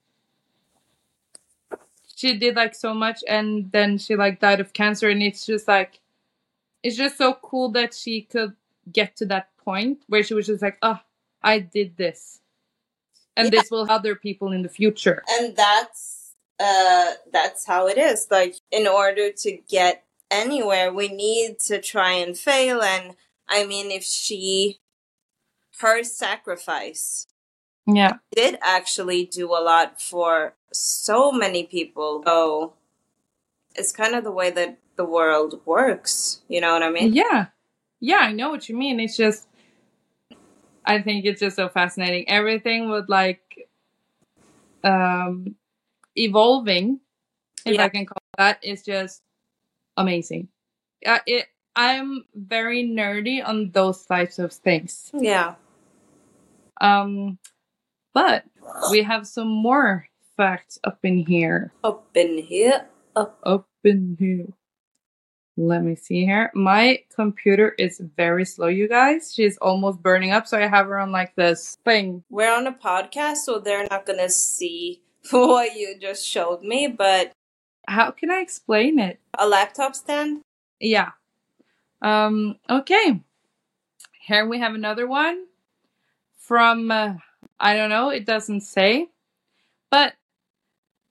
[2.18, 5.68] she did like so much and then she like died of cancer and it's just
[5.70, 6.01] like
[6.84, 8.53] it's just so cool that she could
[8.91, 10.99] get to that point where she was just like oh
[11.43, 12.41] i did this
[13.38, 13.61] and Yeah.
[13.61, 18.28] this will other people in the future And that's uh that's how it is.
[18.32, 23.15] Like in order to get anywhere, we need to try and fail and
[23.47, 24.80] I mean if she
[25.80, 27.28] her sacrifice
[27.88, 32.21] yeah did actually do a lot for so many people.
[32.25, 32.73] So
[33.75, 36.41] it's kind of the way that the world works.
[36.47, 37.13] You know what I mean?
[37.13, 37.47] Yeah.
[37.99, 38.99] Yeah, I know what you mean.
[38.99, 39.47] It's just
[40.85, 42.29] I think it's just so fascinating.
[42.29, 43.69] Everything with like
[44.83, 45.55] um
[46.15, 46.99] evolving,
[47.65, 47.85] if Yeah.
[47.85, 49.21] I can call that, is just
[49.97, 50.49] amazing.
[51.05, 55.11] Uh, it I'm very nerdy on those types of things.
[55.13, 55.55] Yeah.
[56.81, 57.38] Um
[58.18, 58.45] but
[58.89, 61.72] we have some more facts up in here.
[61.84, 62.88] Up in here.
[63.15, 63.38] Up.
[63.43, 64.47] Up in here.
[65.55, 66.49] Let me see here.
[66.55, 69.34] My computer is very slow, you guys.
[69.36, 72.24] She's almost burning up, so I have her on like this thing.
[72.32, 77.34] We're on a podcast, so they're not gonna see what you just showed me, but
[77.88, 79.20] How can I explain it?
[79.38, 80.41] a laptop stand.
[80.80, 81.11] Yeah.
[82.01, 82.57] Um.
[82.68, 83.22] Okay.
[84.22, 85.45] Here we have another one
[86.38, 87.13] from uh,
[87.59, 88.09] I don't know.
[88.09, 89.09] It doesn't say,
[89.91, 90.13] but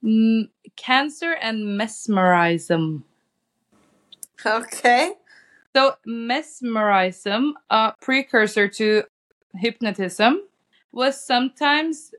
[0.04, 3.04] mm, cancer and mesmerism.
[4.44, 5.14] Okay.
[5.74, 9.04] So mesmerism, a precursor to
[9.54, 10.42] hypnotism,
[10.92, 12.12] was sometimes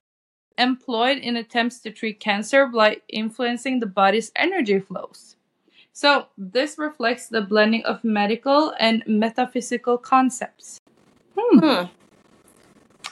[0.57, 5.38] employed in attempts to treat cancer by influencing the body's energy flows.
[5.93, 10.80] So this reflects the blending of medical and metaphysical concepts.
[11.38, 11.86] Hmm, Hmm.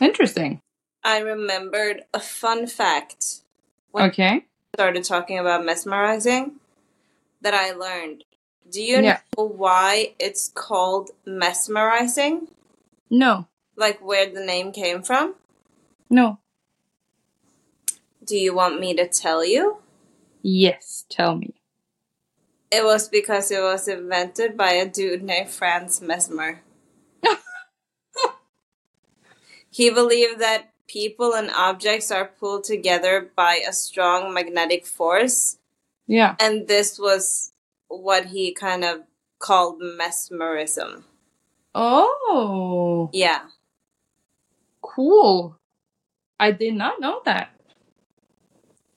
[0.01, 0.61] interesting.
[1.05, 3.41] I remembered a fun fact
[3.91, 4.27] when Okay.
[4.27, 4.45] I
[4.75, 6.59] started talking about mesmerizing
[7.41, 8.23] that I learned
[8.67, 9.21] Do you Yeah.
[9.37, 12.47] know why it's called mesmerizing?
[13.11, 15.35] No, Like where the name came from?
[16.09, 16.39] no.
[18.23, 19.83] Do you want me to tell you?
[20.41, 21.61] Yes, tell me.
[22.71, 26.63] It was because it was invented by a dude named Franz Mesmer.
[29.69, 35.57] he believed that people and objects are pulled together by a strong magnetic force,
[36.07, 36.35] Yeah.
[36.39, 37.51] and this was
[37.87, 39.03] what he kind of
[39.39, 41.05] called mesmerism.
[41.73, 43.49] Oh, Yeah.
[44.81, 45.57] cool.
[46.39, 47.49] I did not know that.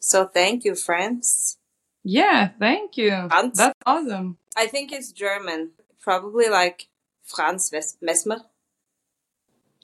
[0.00, 1.58] So thank you, Franz.
[2.04, 3.10] Yeah, thank you.
[3.28, 3.58] Franz?
[3.58, 4.38] That's awesome.
[4.56, 5.72] I think it's German.
[6.00, 6.88] Probably like
[7.24, 7.70] Franz
[8.00, 8.40] Mesmer.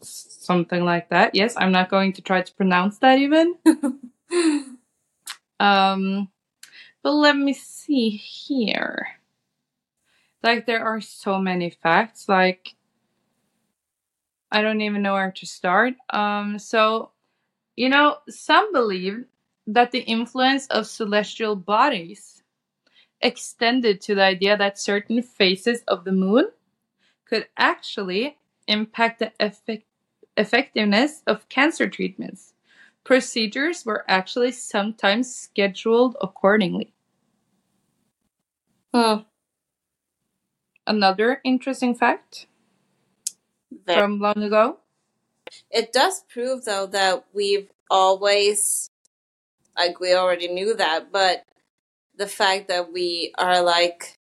[0.09, 1.35] Something like that.
[1.35, 3.57] Yes, I'm not going to try to pronounce that even.
[5.61, 6.29] Um,
[7.03, 9.07] but let me see here.
[10.43, 12.29] Like, there are so many facts.
[12.29, 12.75] Like,
[14.51, 15.95] I don't even know where to start.
[16.11, 17.11] Um, so,
[17.77, 19.25] you know, some believe
[19.67, 22.43] that the influence of celestial bodies
[23.21, 26.51] extended to the idea that certain phases of the moon
[27.27, 28.39] could actually
[28.69, 29.87] impact the effect-
[30.37, 32.55] effectiveness of cancer treatments.
[33.05, 36.93] Procedures were actually sometimes scheduled accordingly.
[38.93, 39.23] Hmm.
[40.87, 42.47] Another interesting fact
[43.87, 44.79] from long ago.
[45.71, 48.91] It does prove, though, that we've always,
[49.77, 51.45] like, we already knew that, but
[52.17, 54.19] the fact that we are, like,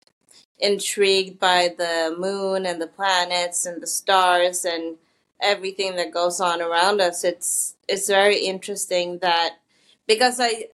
[0.60, 4.98] intrigued by the moon and the planets and the stars and
[5.42, 9.58] everything that goes on around us, it's, it's very interesting that,
[10.08, 10.66] because I,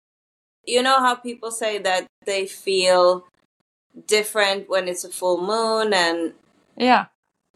[0.66, 3.26] you know how people say that they feel
[4.08, 6.34] different when it's a full moon and
[6.78, 7.06] Yeah,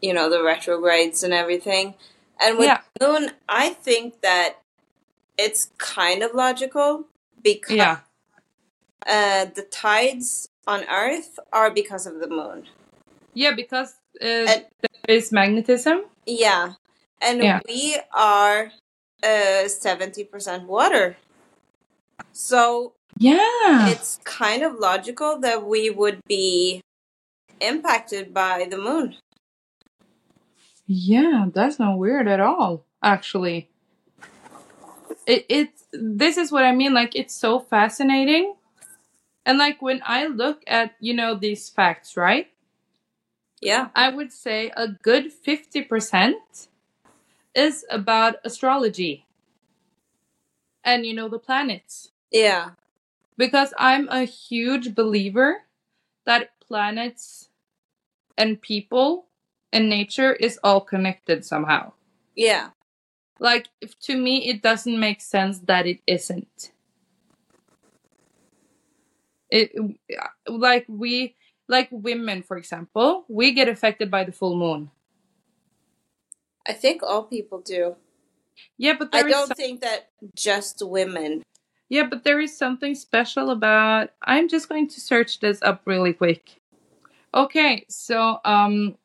[0.00, 1.94] you know the retrogrades and everything.
[2.40, 2.80] And with Yeah.
[3.00, 4.58] moon i think that
[5.36, 7.06] it's kind of logical
[7.42, 7.98] because yeah,
[9.06, 12.66] uh, the tides on earth are because of the moon.
[13.34, 14.66] Yeah, because uh, And-
[15.06, 16.04] there is magnetism.
[16.26, 16.74] yeah
[17.20, 17.60] and Yeah.
[17.68, 18.72] we are
[19.22, 21.16] uh, 70% water
[22.32, 26.82] so Yeah, it's kind of logical that we would be
[27.60, 29.16] impacted by the moon
[30.86, 32.84] yeah, that's not weird at all.
[33.02, 33.70] Actually,
[35.26, 36.94] it it this is what I mean.
[36.94, 38.54] Like, it's so fascinating,
[39.46, 42.48] and like when I look at you know these facts, right?
[43.60, 46.68] yeah I would say a good 50%
[47.58, 49.26] is about astrology
[50.84, 52.12] and, you know, the planets.
[52.32, 52.70] yeah
[53.36, 55.62] Because I'm a huge believer
[56.26, 57.50] that planets
[58.38, 59.26] and people
[59.72, 61.92] and nature is all connected somehow.
[62.36, 62.70] yeah
[63.40, 66.72] Like, if, to me, it doesn't make sense that it isn't.
[69.50, 69.72] It,
[70.48, 71.36] like, we,
[71.68, 74.90] like women, for example, we get affected by the full moon.
[76.68, 77.96] I think all people do
[78.76, 81.42] Yeah, but I don't some- think that just women.
[81.88, 84.10] Yeah, but there is something special about.
[84.22, 86.60] I'm just going to search this up really quick.
[87.32, 88.96] Okay, so um,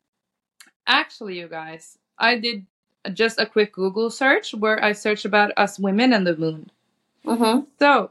[0.85, 2.65] actually, you guys, I did
[3.13, 6.69] just a quick Google search where I searched about us women and the moon.
[7.25, 7.71] Mm-hmm.
[7.79, 8.09] So,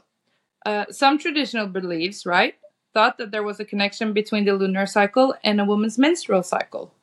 [0.65, 2.55] uh, some traditional beliefs, right,
[2.95, 6.95] thought that there was a connection between the lunar cycle and a woman's menstrual cycle.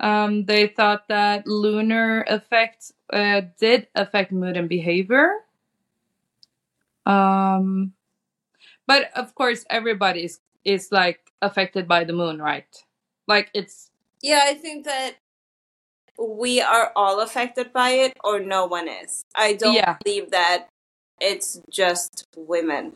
[0.00, 5.30] Um, they thought that lunar effects uh, did affect mood and behavior.
[7.06, 7.92] Um,
[8.86, 12.66] but of course, everybody is, is like affected by the moon, right?
[13.26, 13.90] Like it's
[14.22, 15.16] Yeah, I think that
[16.18, 19.24] we are all affected by it, or no one is.
[19.34, 19.96] I don't Yeah.
[20.04, 20.68] believe that
[21.20, 22.94] it's just women.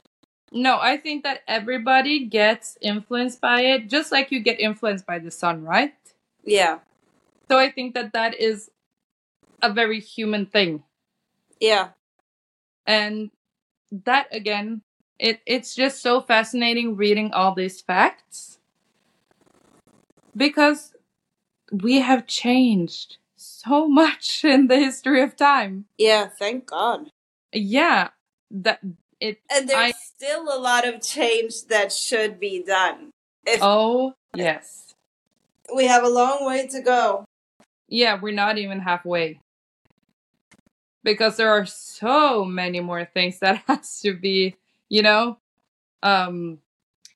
[0.53, 5.19] no, I think that everybody gets influenced by it, just like you get influenced by
[5.19, 5.95] the sun, right?
[6.45, 6.79] Yeah,
[7.51, 8.71] So I think that that is
[9.63, 10.83] a very human thing.
[11.61, 11.91] yeah,
[12.87, 13.31] and
[13.91, 14.83] that again
[15.19, 18.59] it it's just so fascinating reading all these facts
[20.37, 20.93] because
[21.73, 26.27] we have changed so much in the history of time yeah.
[26.29, 27.11] Thank God.
[27.53, 28.09] yeah
[28.51, 28.81] that
[29.21, 33.11] it And there's I- still a lot of change that should be done.
[33.47, 34.95] If oh yes
[35.75, 37.25] we have a long way to go.
[37.89, 39.41] Yeah we're not even halfway
[41.05, 44.57] because there are so many more things that has to be
[44.89, 45.39] you know
[46.03, 46.59] um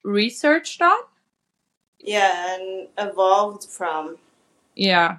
[0.04, 0.98] researched on
[2.00, 4.18] Yeah, and evolved from.
[4.76, 5.18] Yeah.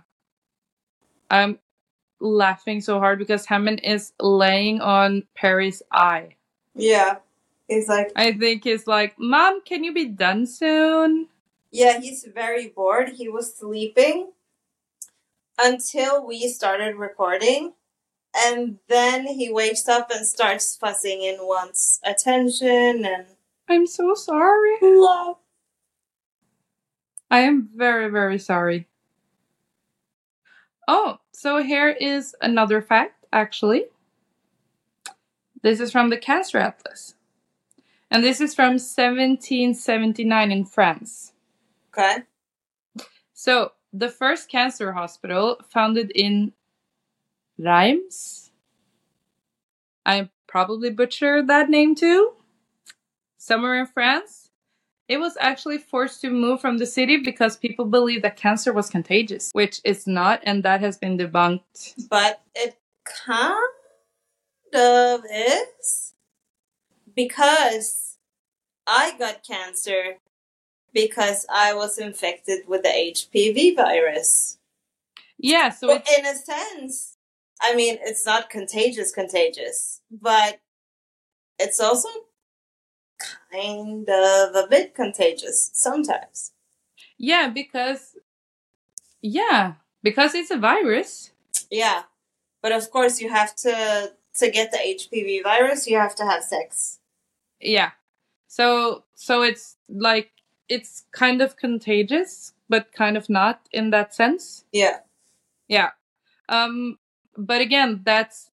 [1.32, 1.60] I'm
[2.22, 6.36] laughing so hard because Hammond is laying on Perry's eye.
[6.76, 7.18] Yeah.
[7.68, 11.28] He's like, I think he's like, Mom, can you be done soon?
[11.72, 13.10] yeah, he's very bored.
[13.12, 14.32] He was sleeping
[15.64, 17.74] until we started recording.
[18.36, 23.26] And then he wakes up and starts fussing and wants attention and
[23.70, 24.78] I'm so sorry.
[24.82, 25.38] love.
[27.32, 28.88] I am very, very sorry.
[30.88, 33.86] Oh, so here is another fact, actually.
[35.62, 37.16] This is from the Cancer Atlas.
[38.12, 41.34] And this is from 1779 in France.
[41.92, 42.24] Okay.
[43.34, 46.52] So, the first cancer hospital founded in
[47.58, 48.52] Reims.
[50.06, 52.34] I probably butchered that name too.
[53.38, 54.50] Somewhere in France.
[55.08, 58.90] It was actually forced to move from the city because people believed that cancer was
[58.90, 62.08] contagious, which it's not, and that has been debunked.
[62.10, 63.58] But it kind
[64.74, 66.14] of is
[67.16, 68.18] because
[68.88, 70.18] I got cancer
[70.94, 74.58] because I was infected with the HPV virus.
[75.38, 77.18] Yeah, so Well, it's in a sense,
[77.62, 80.60] I mean, it's not contagious, contagious, but
[81.60, 82.10] it's also
[83.52, 86.52] kind of a bit contagious sometimes.
[87.18, 88.16] yeah, because
[89.22, 91.32] yeah, because it's a virus.
[91.72, 92.04] Yeah,
[92.62, 96.44] but of course, you have to to get the HPV virus, you have to have
[96.44, 97.00] sex.
[97.62, 97.92] Yeah.
[98.48, 100.32] So so it's like
[100.70, 104.66] it's kind of contagious, but kind of not in that sense.
[104.72, 105.00] Yeah,
[105.68, 105.92] Yeah.
[106.50, 106.98] Um
[107.38, 108.52] but again, that's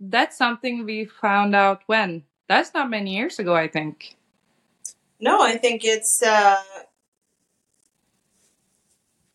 [0.00, 2.24] that's something we found out when.
[2.48, 4.16] That's not many years ago, I think.
[5.20, 6.22] no, I think it's.
[6.22, 6.62] uh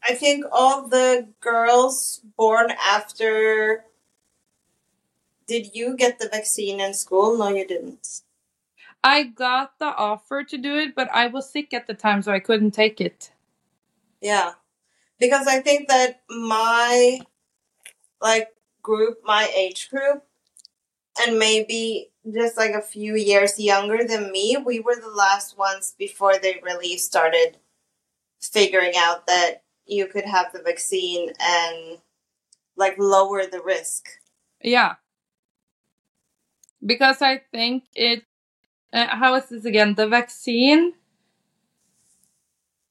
[0.04, 3.84] I think all the girls born after.
[5.48, 7.38] Did you get the vaccine in school?
[7.38, 8.22] No, you didn't.
[9.08, 12.34] I got the offer to do it, but I was sick at the time so
[12.34, 13.32] I couldn't take it.
[14.22, 14.52] Yeah.
[15.18, 17.22] Because I think that my
[18.20, 18.50] like
[18.82, 20.26] group, my age group,
[21.22, 25.96] and maybe just like a few years younger than me, we were the last ones
[25.98, 27.60] before they really started
[28.42, 32.00] figuring out that you could have the vaccine and
[32.76, 34.10] like lower the risk.
[34.62, 34.96] Yeah.
[36.86, 38.24] Because I think it
[38.94, 39.96] uh, how is this again?
[39.96, 40.94] The vaccine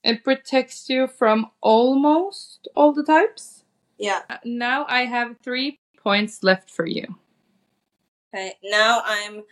[0.06, 3.64] it protects you from almost all the types.
[3.98, 4.22] Yeah.
[4.30, 7.16] Uh, Now I have 3 points left for you.
[8.32, 8.54] Okay.
[8.62, 9.42] Now I'm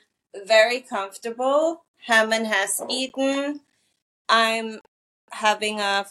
[0.47, 1.85] very comfortable.
[2.07, 3.61] Hammond has eaten.
[4.29, 4.81] I'm
[5.33, 6.07] having a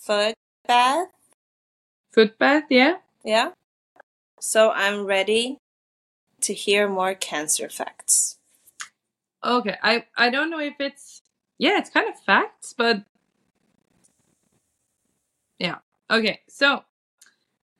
[0.00, 0.34] foot
[0.66, 1.08] bath.
[2.12, 2.98] Foot bath, yeah?
[3.24, 3.50] Yeah.
[4.40, 5.58] So I'm ready
[6.42, 8.37] to hear more cancer facts.
[9.44, 11.22] Okay, I I don't know if it's
[11.58, 13.04] yeah, it's kind of facts, but
[15.58, 15.76] yeah.
[16.10, 16.84] Okay, so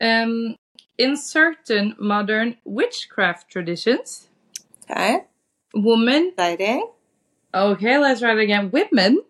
[0.01, 0.57] um
[0.99, 4.29] in certain modern witchcraft traditions,
[4.91, 5.25] Okay.
[5.75, 6.89] women Exciting.
[7.55, 8.71] okay, let's try it again.
[8.71, 9.23] Women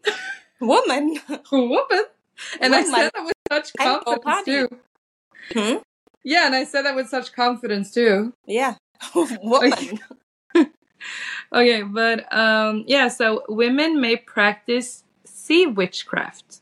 [0.61, 1.18] Woman.
[1.53, 2.05] woman.
[2.61, 4.68] And I said that with such confidence too.
[5.53, 5.76] Hmm?
[6.24, 8.33] Yeah, and I said that with such confidence too.
[8.47, 8.74] Yeah.
[9.14, 10.01] Woman.
[11.53, 16.61] Okay, but um yeah, so women may practice sea witchcraft.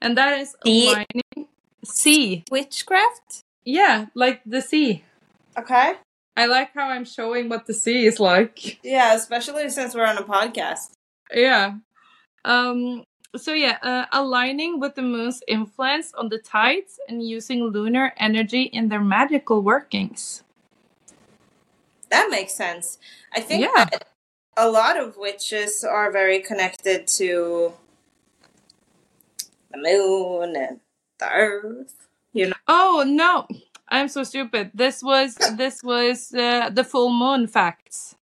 [0.00, 1.48] And that is Sea- aligning
[1.84, 2.44] sea.
[2.50, 3.44] Witchcraft?
[3.64, 5.04] Yeah, like the sea.
[5.58, 5.94] Okay.
[6.36, 8.78] I like how I'm showing what the sea is like.
[8.82, 10.92] Yeah, especially since we're on a podcast.
[11.32, 11.74] Yeah.
[12.44, 13.04] Um
[13.36, 18.62] so yeah, uh, aligning with the moon's influence on the tides and using lunar energy
[18.62, 20.42] in their magical workings.
[22.12, 22.98] That makes sense.
[23.34, 23.86] I think Yeah.
[23.86, 24.04] that
[24.56, 27.72] a lot of witches are very connected to
[29.70, 30.80] the moon and
[31.18, 31.94] the earth.
[32.34, 32.56] You know?
[32.68, 33.46] Oh no,
[33.88, 34.72] I'm so stupid.
[34.74, 38.14] This was this was uh, the full moon facts.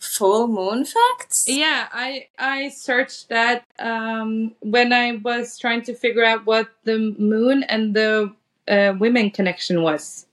[0.00, 1.46] Full moon facts?
[1.48, 7.14] Yeah, I I searched that um, when I was trying to figure out what the
[7.18, 8.34] moon and the
[8.66, 10.26] uh, women connection was.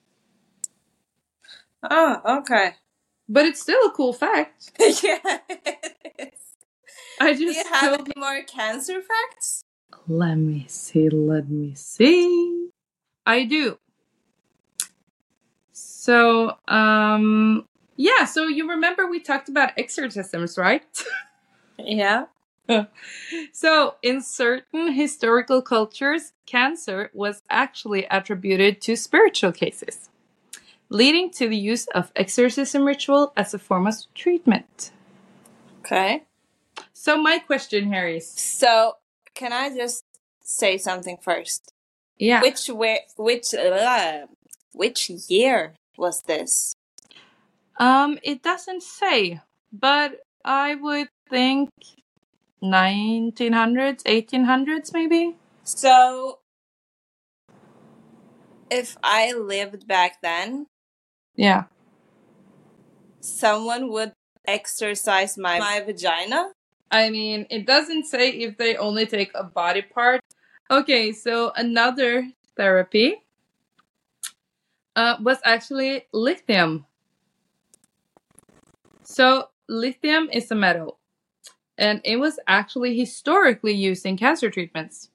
[1.84, 2.74] Oh, okay.
[3.28, 4.72] But it's still a cool fact.
[5.04, 5.20] yeah.
[7.20, 9.64] I Do just you have any more cancer facts?
[10.08, 12.70] Let me see, let me see.
[13.26, 13.80] I do.
[15.72, 20.84] So, um, yeah, so you remember we talked about exorcisms, right?
[21.80, 22.26] Yeah.
[23.54, 30.10] so, in certain historical cultures, cancer was actually attributed to spiritual cases,
[30.90, 34.92] leading to the use of exorcism ritual as a form of treatment.
[35.80, 36.24] Okay.
[36.94, 38.98] So, my question here is So,
[39.34, 40.04] can I just
[40.42, 41.72] say something first?
[42.18, 44.28] yeah, Which where which uh,
[44.74, 46.74] which year was this?
[47.80, 51.70] um, it doesn't say, but I would think
[52.64, 55.36] 1900s, 1800s, maybe.
[55.64, 56.40] So,
[58.70, 60.68] if I lived back then,
[61.36, 61.66] Yeah.
[63.26, 64.14] someone would
[64.48, 66.52] exercise my my vagina.
[66.92, 70.22] I mean, it doesn't say if they only take a body part.
[70.70, 73.24] Okay, so another therapy
[74.96, 76.86] uh, was actually lithium.
[79.04, 81.00] So, lithium is a metal,
[81.78, 85.10] and it was actually historically used in cancer treatments.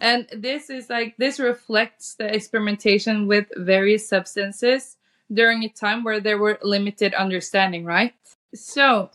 [0.00, 4.97] And this is like, this reflects the experimentation with various substances
[5.32, 8.14] during a time where there were limited understanding, right?
[8.54, 9.10] So,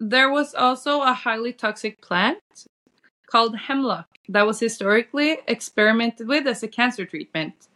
[0.00, 2.66] there was also a highly toxic plant
[3.26, 7.68] called hemlock that was historically experimented with as a cancer treatment.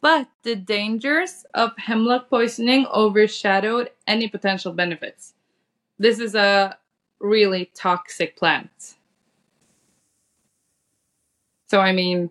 [0.00, 5.34] But the dangers of hemlock poisoning overshadowed any potential benefits.
[5.98, 6.78] This is a
[7.18, 8.96] really toxic plant.
[11.68, 12.30] So, I mean,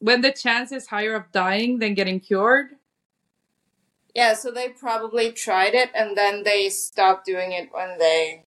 [0.00, 2.76] when the chance is higher of dying than getting cured,
[4.14, 8.44] Yeah, so they probably tried it and then they stopped doing it when they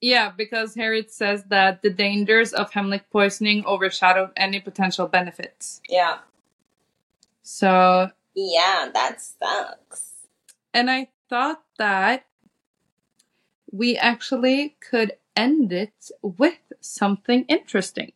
[0.00, 5.80] Yeah, because here it says that the dangers of hemlock poisoning overshadowed any potential benefits.
[5.88, 6.18] Yeah.
[7.42, 10.26] So, Yeah, that sucks.
[10.74, 12.24] and I thought that
[13.70, 18.12] we actually could end it with something interesting.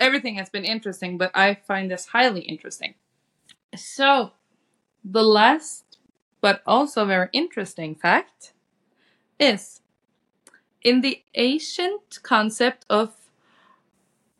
[0.00, 2.94] Everything has been interesting, but I find this highly interesting.
[3.76, 4.32] So,
[5.04, 5.84] the last
[6.40, 8.52] but also very interesting fact
[9.38, 9.80] is
[10.82, 13.14] in the ancient concept of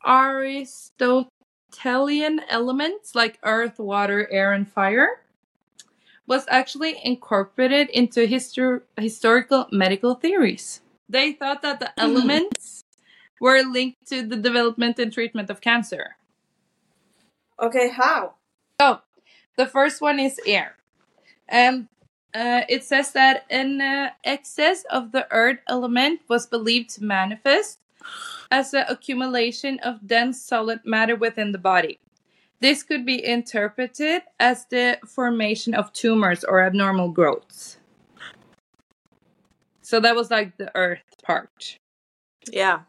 [0.07, 1.31] Aristotelian
[2.49, 5.21] elements like earth, water, air, and fire
[6.27, 10.81] was actually incorporated into histor- historical medical theories.
[11.09, 12.01] They thought that the hmm.
[12.01, 12.85] elements
[13.41, 16.17] were linked to the development and treatment of cancer.
[17.61, 18.35] Okay, how?
[18.81, 19.01] So,
[19.57, 20.77] the first one is air.
[21.49, 21.89] And
[22.35, 27.79] uh, it says that an uh, excess of the earth element was believed to manifest
[28.51, 31.99] as an accumulation of dense solid matter within the body.
[32.61, 37.79] This could be interpreted as the formation of tumors or abnormal growths.
[39.81, 41.79] So that was like the earth part.
[42.51, 42.81] Yeah.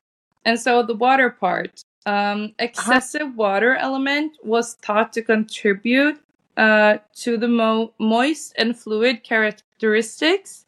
[0.46, 6.20] And so the water part, um, excessive water element was thought to contribute
[6.58, 10.66] uh, to the mo- moist and fluid characteristics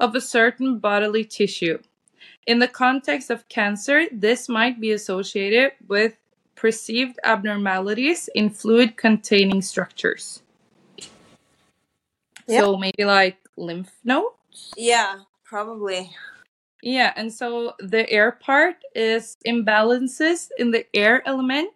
[0.00, 1.78] of a certain bodily tissue.
[2.46, 6.16] In the context of cancer, this might be associated with
[6.54, 10.42] perceived abnormalities in fluid containing structures.
[12.48, 14.72] So maybe like lymph nodes?
[14.76, 16.10] Yeah, probably.
[16.84, 21.72] Yeah, and so the air part is imbalances in the air element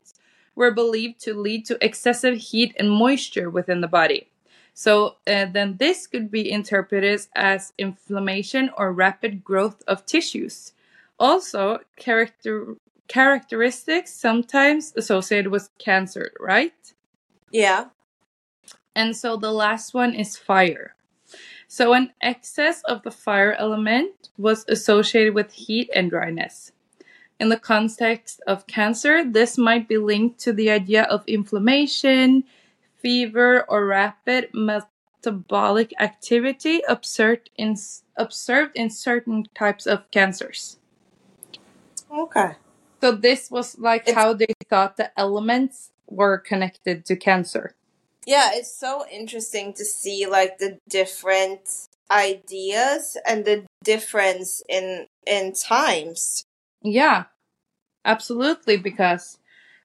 [0.55, 4.29] were believed to lead to excessive heat and moisture within the body.
[4.75, 10.75] So uh, then this could be interpreted as inflammation or rapid growth of tissues.
[11.19, 12.77] Also, character
[13.09, 16.93] characteristics sometimes associated with cancer, right?
[17.51, 17.87] Yeah.
[18.95, 20.95] And so the last one is fire.
[21.69, 26.73] So an excess of the fire element was associated with heat and dryness.
[27.39, 32.45] In the context of cancer, this might be linked to the idea of inflammation,
[32.97, 37.77] fever, or rapid metabolic activity observed in
[38.17, 40.79] observed in certain types of cancers.
[42.11, 42.57] Okay.
[43.01, 47.75] So this was like It's- how they thought the elements were connected to cancer.
[48.29, 51.61] Yeah, it's so interesting to see like the different
[52.11, 56.43] ideas and the difference in in times.
[56.83, 57.25] Yeah,
[58.05, 59.39] absolutely, because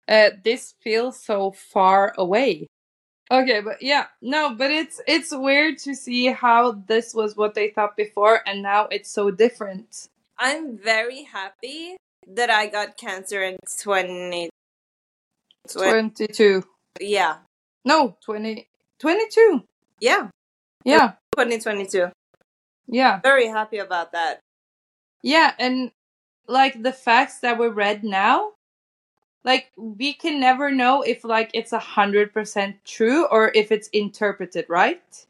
[0.09, 2.67] uh, this feels so far away.
[3.31, 7.69] Okay, but yeah, no, but it's it's weird to see how this was what they
[7.69, 10.09] thought before, and now it's so different.
[10.37, 11.95] I'm very happy
[12.27, 14.49] that I got cancer in 20
[15.71, 16.63] Twenty-two,
[16.99, 17.37] yeah.
[17.85, 18.67] No, 20,
[18.99, 19.63] 22.
[19.99, 20.29] Yeah,
[20.83, 22.11] Yeah, 2022.
[22.87, 24.39] yeah, Very happy about that.
[25.21, 25.91] yeah, and
[26.47, 28.51] like the facts that we read now,
[29.45, 33.87] like we can never know if like it's a hundred percent true or if it's
[33.89, 35.25] interpreted, right?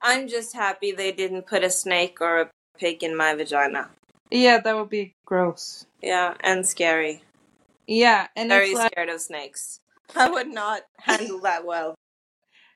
[0.00, 3.90] I'm just happy they didn't put a snake or a pig in my vagina.
[4.30, 5.86] Yeah, that would be gross.
[6.02, 7.22] Yeah, and scary.
[7.86, 9.80] Yeah, and Very it's like scared of snakes.
[10.16, 11.94] I would not handle that well.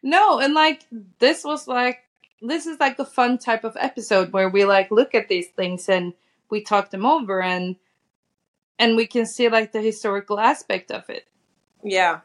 [0.03, 0.87] no, and like
[1.19, 2.01] this was like
[2.41, 5.89] this is like a fun type of episode where we like look at these things
[5.89, 6.13] and
[6.51, 7.77] we talk them over and
[8.79, 11.27] and we can see like the historical aspect of it.
[11.85, 12.21] Yeah.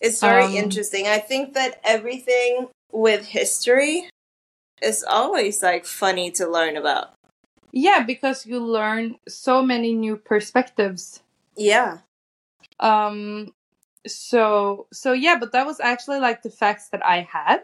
[0.00, 1.06] It's very Um, interesting.
[1.06, 4.08] I think that everything with history
[4.82, 7.10] is always like funny to learn about.
[7.72, 11.20] Yeah, because you learn so many new perspectives.
[11.56, 11.98] Yeah.
[12.80, 13.52] Um
[14.06, 17.62] so so yeah, but that was actually like the facts that I had.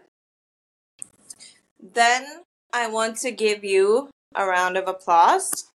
[1.80, 2.24] Then
[2.72, 5.70] I want to give you a round of applause.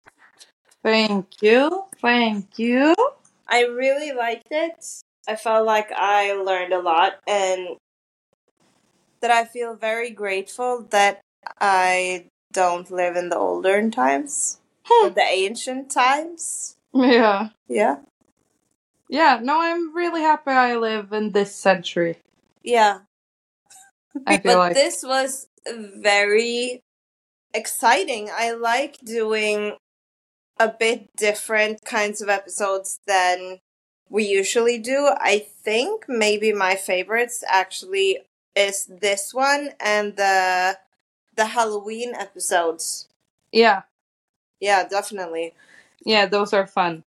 [0.82, 1.84] Thank you.
[2.00, 2.94] Thank you.
[3.48, 4.84] I really liked it.
[5.28, 7.76] I felt like I learned a lot and
[9.20, 11.20] that I feel very grateful that
[11.60, 14.60] I don't live in the older times,
[15.02, 16.76] or the ancient times.
[16.94, 17.50] Yeah.
[17.68, 17.96] Yeah.
[19.08, 22.18] Yeah, no, I'm really happy I live in this century.
[22.62, 23.00] Yeah.
[24.26, 26.80] I feel But like this was very
[27.54, 28.30] exciting.
[28.34, 29.76] I like doing
[30.58, 33.58] a bit different kinds of episodes than
[34.08, 35.10] we usually do.
[35.18, 38.20] I think maybe my favorites actually
[38.56, 40.78] is this one and the
[41.36, 43.08] the Halloween episodes.
[43.52, 43.82] yeah,
[44.60, 45.54] Yeah, definitely.
[46.04, 47.04] yeah, those are fun.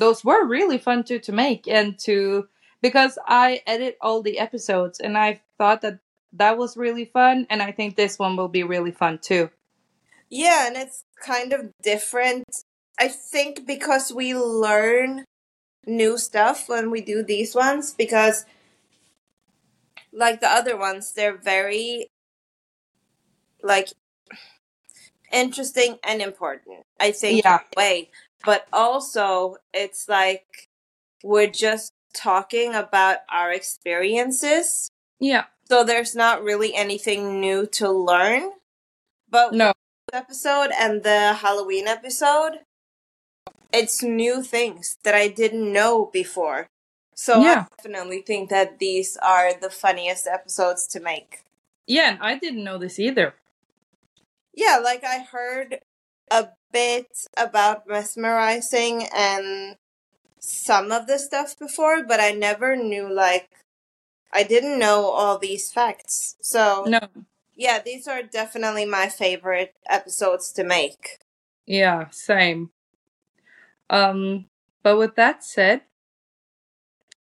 [0.00, 2.48] Those were really fun too to make and to
[2.80, 5.98] because I edit all the episodes and I thought that
[6.32, 9.50] that was really fun and I think this one will be really fun too.
[10.30, 12.44] Yeah, and it's kind of different.
[12.98, 15.24] I think because we learn
[15.86, 18.46] new stuff when we do these ones because
[20.12, 22.06] like the other ones they're very
[23.62, 23.88] like
[25.32, 26.82] interesting and important.
[26.98, 27.60] I think Yeah.
[27.76, 28.10] way,
[28.44, 30.68] but also it's like
[31.22, 34.90] we're just talking about our experiences.
[35.18, 35.44] Yeah.
[35.68, 38.50] So there's not really anything new to learn.
[39.28, 39.72] But No.
[40.12, 42.60] episode and the Halloween episode,
[43.72, 46.66] it's new things that I didn't know before.
[47.14, 47.66] So Yeah.
[47.70, 51.42] I definitely think that these are the funniest episodes to make.
[51.86, 53.34] Yeah, I didn't know this either.
[54.52, 55.80] Yeah, like I heard
[56.30, 59.76] a bit about mesmerizing and
[60.38, 63.50] some of the stuff before, but I never knew like
[64.32, 66.36] I didn't know all these facts.
[66.40, 67.00] So No.
[67.54, 71.18] yeah, these are definitely my favorite episodes to make.
[71.66, 72.70] Yeah, same.
[73.88, 74.46] Um,
[74.82, 75.82] but with that said,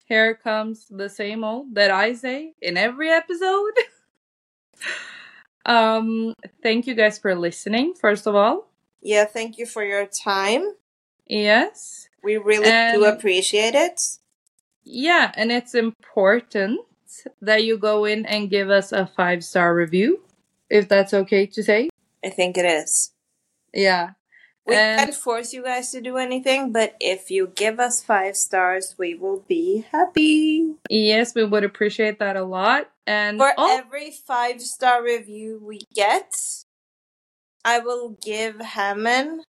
[0.06, 3.74] here comes the same old that I say in every episode.
[5.66, 6.32] um,
[6.62, 8.68] thank you guys for listening, first of all.
[9.06, 10.72] Yeah, thank you for your time.
[11.28, 12.08] Yes.
[12.24, 14.00] We really do appreciate it.
[14.82, 16.80] Yeah, and it's important
[17.40, 20.22] that you go in and give us a five star review,
[20.68, 21.88] if that's okay to say.
[22.24, 23.12] I think it is.
[23.72, 24.14] Yeah.
[24.66, 28.36] We And- can't force you guys to do anything, but if you give us five
[28.36, 30.74] stars, we will be happy.
[30.90, 32.90] Yes, we would appreciate that a lot.
[33.06, 36.34] And For oh, every five star review we get,
[37.66, 39.44] I will give Hammond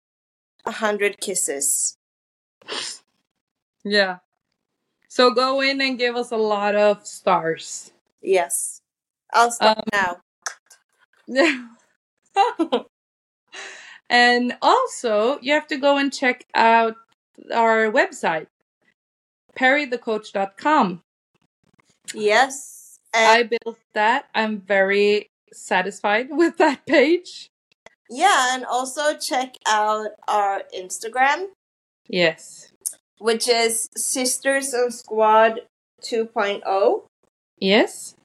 [0.65, 1.97] a hundred kisses.
[3.85, 4.17] yeah.
[5.07, 7.91] So go in and give us a lot of stars.
[8.21, 8.81] Yes.
[9.31, 10.19] I'll stop Um,
[11.29, 11.59] now.
[14.09, 16.95] and also, you have to go and check out
[17.53, 18.47] our website,
[19.55, 21.03] perrythecoach.com.
[22.15, 22.99] Yes.
[23.13, 24.25] I built that.
[24.33, 27.51] I'm very satisfied with that page.
[28.09, 31.47] Yeah, and also check out our Instagram,
[32.07, 32.71] Yes.
[33.19, 35.65] which is Sisters and Squad oh.
[36.03, 37.01] 2.0.
[37.59, 38.15] Yes.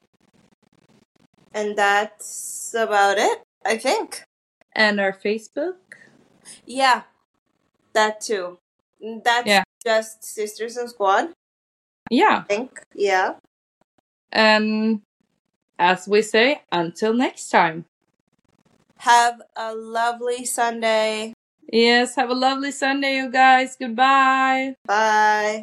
[1.53, 4.23] And that's about it, I think.
[4.73, 5.75] And our Facebook.
[6.65, 7.03] Yeah,
[7.93, 8.57] that too.
[9.01, 9.63] That's Yeah.
[9.83, 11.33] just Sisters and Squad,
[12.09, 12.43] Yeah.
[12.43, 12.81] I think.
[12.95, 13.35] Yeah.
[14.31, 15.01] And
[15.77, 17.85] as we say, until next time.
[19.03, 21.33] Have a lovely Sunday.
[21.67, 22.15] Yes.
[22.15, 23.75] Have a lovely Sunday, you guys.
[23.75, 24.75] Goodbye.
[24.87, 25.61] Bye.